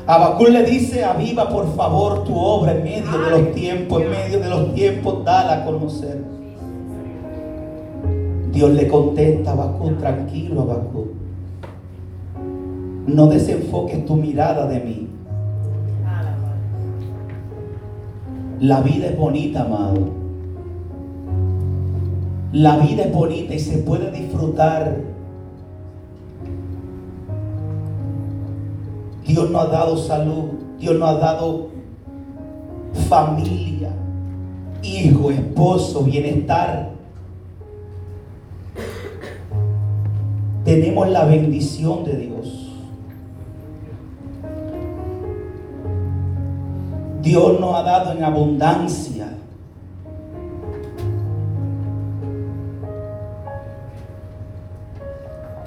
Habacuc 0.10 0.50
le 0.50 0.64
dice, 0.64 1.06
aviva 1.06 1.48
por 1.50 1.72
favor 1.76 2.24
tu 2.24 2.36
obra 2.36 2.72
en 2.72 2.84
medio 2.84 3.12
de 3.12 3.30
los 3.30 3.52
tiempos, 3.52 4.02
en 4.02 4.10
medio 4.10 4.40
de 4.40 4.50
los 4.50 4.74
tiempos, 4.74 5.24
dala 5.24 5.62
a 5.62 5.66
conocer. 5.66 6.24
Dios 8.52 8.72
le 8.72 8.88
contesta 8.88 9.52
a 9.52 9.54
Habacuc, 9.54 10.00
tranquilo 10.00 10.62
Habacuc. 10.62 11.10
No 13.06 13.28
desenfoques 13.28 14.04
tu 14.08 14.16
mirada 14.16 14.66
de 14.66 14.80
mí. 14.80 15.08
La 18.62 18.82
vida 18.82 19.10
es 19.10 19.16
bonita, 19.16 19.62
amado. 19.62 20.10
La 22.52 22.78
vida 22.78 23.04
es 23.04 23.14
bonita 23.14 23.54
y 23.54 23.60
se 23.60 23.78
puede 23.78 24.10
disfrutar. 24.10 25.19
Dios 29.30 29.52
nos 29.52 29.62
ha 29.62 29.68
dado 29.68 29.96
salud, 29.96 30.46
Dios 30.80 30.98
nos 30.98 31.08
ha 31.08 31.20
dado 31.20 31.68
familia, 33.08 33.92
hijo, 34.82 35.30
esposo, 35.30 36.02
bienestar. 36.02 36.90
Tenemos 40.66 41.10
la 41.10 41.26
bendición 41.26 42.04
de 42.06 42.18
Dios. 42.18 42.72
Dios 47.22 47.60
nos 47.60 47.76
ha 47.76 47.84
dado 47.84 48.14
en 48.14 48.24
abundancia. 48.24 49.28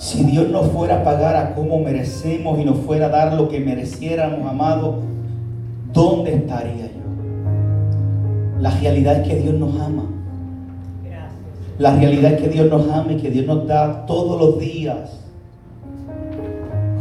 Si 0.02 0.24
Dios 0.24 0.48
nos 0.48 0.66
fuera 0.72 0.96
a 0.96 1.04
pagar 1.04 1.36
a 1.36 1.54
como 1.54 1.78
merecemos 1.78 2.58
y 2.58 2.64
nos 2.64 2.78
fuera 2.78 3.06
a 3.06 3.08
dar 3.08 3.34
lo 3.34 3.48
que 3.48 3.60
mereciéramos, 3.60 4.44
amado, 4.50 4.96
¿dónde 5.92 6.34
estaría 6.34 6.86
yo? 6.86 8.60
La 8.60 8.70
realidad 8.70 9.20
es 9.20 9.28
que 9.28 9.36
Dios 9.36 9.54
nos 9.54 9.80
ama. 9.80 10.06
La 11.78 11.94
realidad 11.94 12.32
es 12.32 12.42
que 12.42 12.48
Dios 12.48 12.68
nos 12.68 12.90
ama 12.90 13.12
y 13.12 13.18
que 13.18 13.30
Dios 13.30 13.46
nos 13.46 13.64
da 13.68 14.04
todos 14.04 14.40
los 14.40 14.58
días 14.58 15.20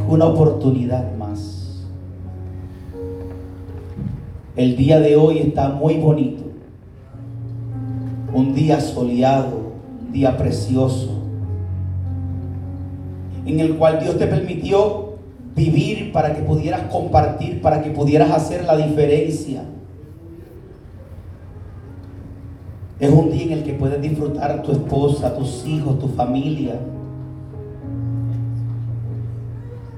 una 0.07 0.27
oportunidad 0.27 1.11
más. 1.17 1.87
El 4.55 4.77
día 4.77 4.99
de 4.99 5.15
hoy 5.15 5.39
está 5.39 5.69
muy 5.69 5.95
bonito. 5.95 6.43
Un 8.31 8.53
día 8.53 8.79
soleado, 8.79 9.71
un 10.05 10.11
día 10.11 10.37
precioso 10.37 11.10
en 13.51 13.59
el 13.59 13.75
cual 13.75 13.99
Dios 13.99 14.17
te 14.17 14.27
permitió 14.27 15.15
vivir 15.55 16.11
para 16.11 16.33
que 16.33 16.41
pudieras 16.41 16.83
compartir, 16.91 17.61
para 17.61 17.81
que 17.81 17.91
pudieras 17.91 18.31
hacer 18.31 18.63
la 18.63 18.77
diferencia. 18.77 19.63
Es 22.99 23.11
un 23.11 23.31
día 23.31 23.43
en 23.43 23.51
el 23.53 23.63
que 23.63 23.73
puedes 23.73 24.01
disfrutar 24.01 24.61
tu 24.61 24.71
esposa, 24.71 25.35
tus 25.35 25.65
hijos, 25.65 25.99
tu 25.99 26.07
familia. 26.07 26.75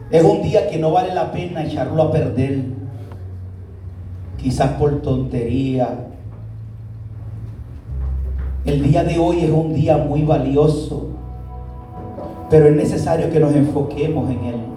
Es 0.09 0.23
un 0.23 0.41
día 0.41 0.69
que 0.69 0.79
no 0.79 0.91
vale 0.91 1.13
la 1.13 1.31
pena 1.31 1.65
echarlo 1.65 2.01
a 2.03 2.11
perder. 2.11 2.63
Quizás 4.37 4.71
por 4.73 5.01
tontería. 5.01 6.07
El 8.63 8.81
día 8.83 9.03
de 9.03 9.19
hoy 9.19 9.41
es 9.41 9.51
un 9.51 9.73
día 9.73 9.97
muy 9.97 10.21
valioso. 10.21 11.09
Pero 12.49 12.67
es 12.67 12.75
necesario 12.75 13.31
que 13.31 13.39
nos 13.39 13.53
enfoquemos 13.53 14.29
en 14.29 14.43
él. 14.45 14.73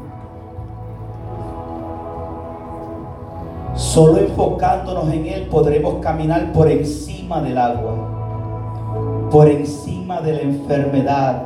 Solo 3.76 4.18
enfocándonos 4.18 5.12
en 5.12 5.26
Él 5.26 5.48
podremos 5.50 6.02
caminar 6.02 6.50
por 6.54 6.70
encima 6.70 7.42
del 7.42 7.58
agua, 7.58 9.28
por 9.30 9.48
encima 9.48 10.22
de 10.22 10.32
la 10.32 10.40
enfermedad. 10.40 11.42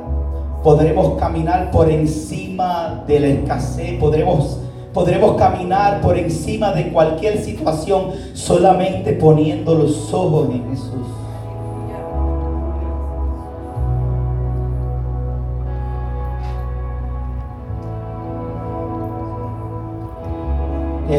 Podremos 0.62 1.18
caminar 1.18 1.72
por 1.72 1.90
encima 1.90 3.02
de 3.06 3.20
la 3.20 3.26
escasez. 3.26 3.98
Podremos, 3.98 4.60
podremos 4.94 5.36
caminar 5.36 6.00
por 6.00 6.16
encima 6.16 6.72
de 6.72 6.92
cualquier 6.92 7.38
situación 7.38 8.12
solamente 8.34 9.12
poniendo 9.14 9.74
los 9.74 10.14
ojos 10.14 10.50
en 10.54 10.70
Jesús. 10.70 11.19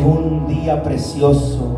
Es 0.02 0.08
un 0.08 0.48
día 0.48 0.82
precioso 0.82 1.78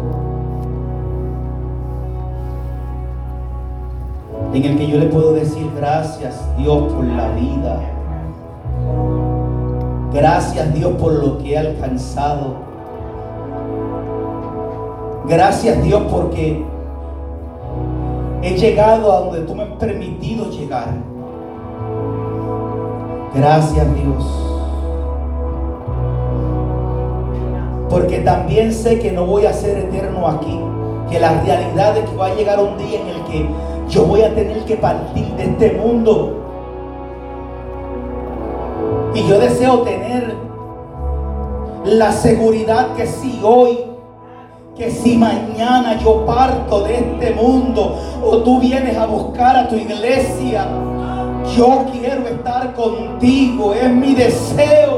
en 4.54 4.64
el 4.64 4.78
que 4.78 4.88
yo 4.88 4.98
le 4.98 5.08
puedo 5.08 5.34
decir 5.34 5.70
gracias 5.76 6.42
Dios 6.58 6.94
por 6.94 7.04
la 7.04 7.28
vida. 7.32 7.82
Gracias 10.14 10.74
Dios 10.74 10.94
por 10.94 11.12
lo 11.12 11.38
que 11.40 11.52
he 11.52 11.58
alcanzado. 11.58 12.54
Gracias 15.28 15.84
Dios 15.84 16.04
porque 16.10 16.64
he 18.42 18.58
llegado 18.58 19.12
a 19.12 19.20
donde 19.20 19.42
tú 19.42 19.54
me 19.54 19.64
has 19.64 19.72
permitido 19.72 20.50
llegar. 20.50 20.94
Gracias 23.36 23.86
Dios. 23.96 24.53
Porque 27.94 28.22
también 28.22 28.74
sé 28.74 28.98
que 28.98 29.12
no 29.12 29.28
voy 29.28 29.46
a 29.46 29.54
ser 29.54 29.78
eterno 29.78 30.28
aquí. 30.28 30.60
Que 31.12 31.20
la 31.20 31.40
realidad 31.44 31.96
es 31.96 32.10
que 32.10 32.16
va 32.16 32.26
a 32.26 32.34
llegar 32.34 32.60
un 32.60 32.76
día 32.76 33.00
en 33.00 33.08
el 33.08 33.24
que 33.26 33.48
yo 33.88 34.06
voy 34.06 34.24
a 34.24 34.34
tener 34.34 34.66
que 34.66 34.78
partir 34.78 35.28
de 35.36 35.44
este 35.44 35.74
mundo. 35.74 36.40
Y 39.14 39.28
yo 39.28 39.38
deseo 39.38 39.82
tener 39.82 40.34
la 41.86 42.12
seguridad 42.12 42.96
que 42.96 43.06
si 43.06 43.40
hoy, 43.44 43.78
que 44.76 44.90
si 44.90 45.16
mañana 45.16 46.00
yo 46.00 46.26
parto 46.26 46.82
de 46.86 46.96
este 46.96 47.36
mundo 47.36 47.96
o 48.26 48.38
tú 48.38 48.60
vienes 48.60 48.98
a 48.98 49.06
buscar 49.06 49.56
a 49.56 49.68
tu 49.68 49.76
iglesia, 49.76 50.66
yo 51.56 51.86
quiero 51.92 52.28
estar 52.28 52.74
contigo. 52.74 53.72
Es 53.72 53.92
mi 53.92 54.16
deseo. 54.16 54.93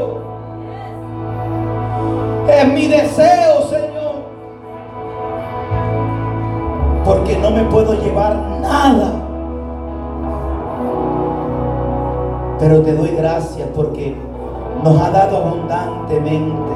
Es 2.65 2.73
mi 2.73 2.87
deseo, 2.87 3.61
Señor. 3.69 4.15
Porque 7.05 7.37
no 7.37 7.51
me 7.51 7.63
puedo 7.65 7.93
llevar 7.93 8.35
nada. 8.59 9.21
Pero 12.59 12.81
te 12.81 12.95
doy 12.95 13.09
gracias 13.09 13.69
porque 13.75 14.15
nos 14.83 14.99
ha 14.99 15.11
dado 15.11 15.37
abundantemente. 15.37 16.71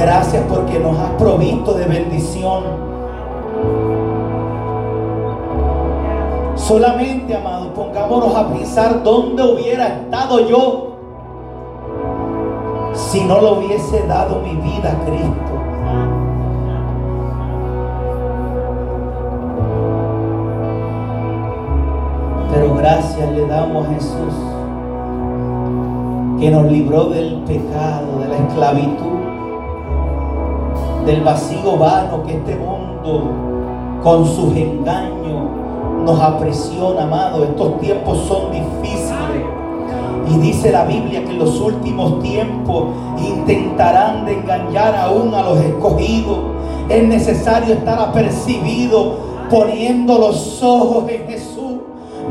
Gracias 0.00 0.44
porque 0.48 0.78
nos 0.78 0.98
has 0.98 1.10
provisto 1.18 1.74
de 1.74 1.84
bendición. 1.84 2.64
Solamente, 6.54 7.36
amado, 7.36 7.74
pongámonos 7.74 8.34
a 8.34 8.48
pensar 8.48 9.02
dónde 9.02 9.42
hubiera 9.42 9.88
estado 9.88 10.48
yo 10.48 10.87
si 13.10 13.24
no 13.24 13.40
lo 13.40 13.58
hubiese 13.58 14.06
dado 14.06 14.40
mi 14.42 14.54
vida 14.56 14.92
a 14.92 15.04
Cristo. 15.06 15.32
Pero 22.52 22.74
gracias 22.74 23.30
le 23.30 23.46
damos 23.46 23.86
a 23.86 23.94
Jesús 23.94 24.34
que 26.38 26.50
nos 26.50 26.70
libró 26.70 27.04
del 27.04 27.36
pecado, 27.46 28.18
de 28.18 28.28
la 28.28 28.36
esclavitud, 28.36 29.18
del 31.06 31.22
vacío 31.22 31.78
vano 31.78 32.22
que 32.24 32.36
este 32.36 32.56
mundo 32.56 33.32
con 34.02 34.26
sus 34.26 34.54
engaños 34.54 35.48
nos 36.04 36.20
aprisiona, 36.20 37.04
amado. 37.04 37.42
Estos 37.44 37.80
tiempos 37.80 38.18
son 38.28 38.52
difíciles. 38.52 39.07
Y 40.30 40.38
dice 40.38 40.70
la 40.70 40.84
Biblia 40.84 41.24
que 41.24 41.30
en 41.30 41.38
los 41.38 41.58
últimos 41.60 42.22
tiempos 42.22 42.88
intentarán 43.18 44.26
de 44.26 44.34
engañar 44.34 44.94
aún 44.96 45.34
a 45.34 45.42
los 45.42 45.58
escogidos. 45.60 46.38
Es 46.88 47.02
necesario 47.04 47.74
estar 47.74 47.98
apercibido 47.98 49.16
poniendo 49.50 50.18
los 50.18 50.62
ojos 50.62 51.08
en 51.08 51.26
Jesús. 51.26 51.78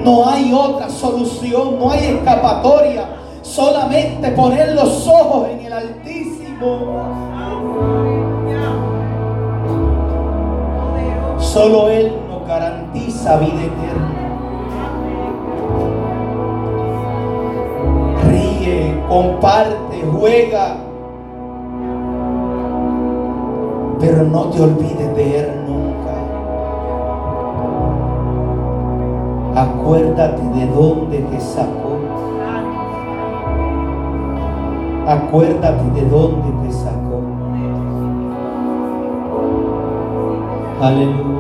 No 0.04 0.30
hay 0.30 0.54
otra 0.54 0.90
solución, 0.90 1.80
no 1.80 1.92
hay 1.92 2.06
escapatoria. 2.06 3.10
Solamente 3.42 4.30
poner 4.32 4.74
los 4.74 5.08
ojos 5.08 5.48
en 5.50 5.66
el 5.66 5.74
Altísimo. 5.74 6.78
Solo 11.40 11.90
Él 11.90 12.12
nos 12.30 12.48
garantiza 12.48 13.38
vida 13.38 13.64
eterna. 13.64 14.07
Comparte, 19.08 20.04
juega. 20.12 20.78
Pero 24.00 24.24
no 24.24 24.46
te 24.46 24.62
olvides 24.62 25.16
de 25.16 25.40
Él 25.40 25.52
nunca. 25.68 26.14
Acuérdate 29.62 30.42
de 30.42 30.68
dónde 30.68 31.20
te 31.20 31.40
sacó. 31.40 31.98
Acuérdate 35.08 35.90
de 36.00 36.10
dónde 36.10 36.68
te 36.68 36.72
sacó. 36.74 37.22
Aleluya. 40.82 41.37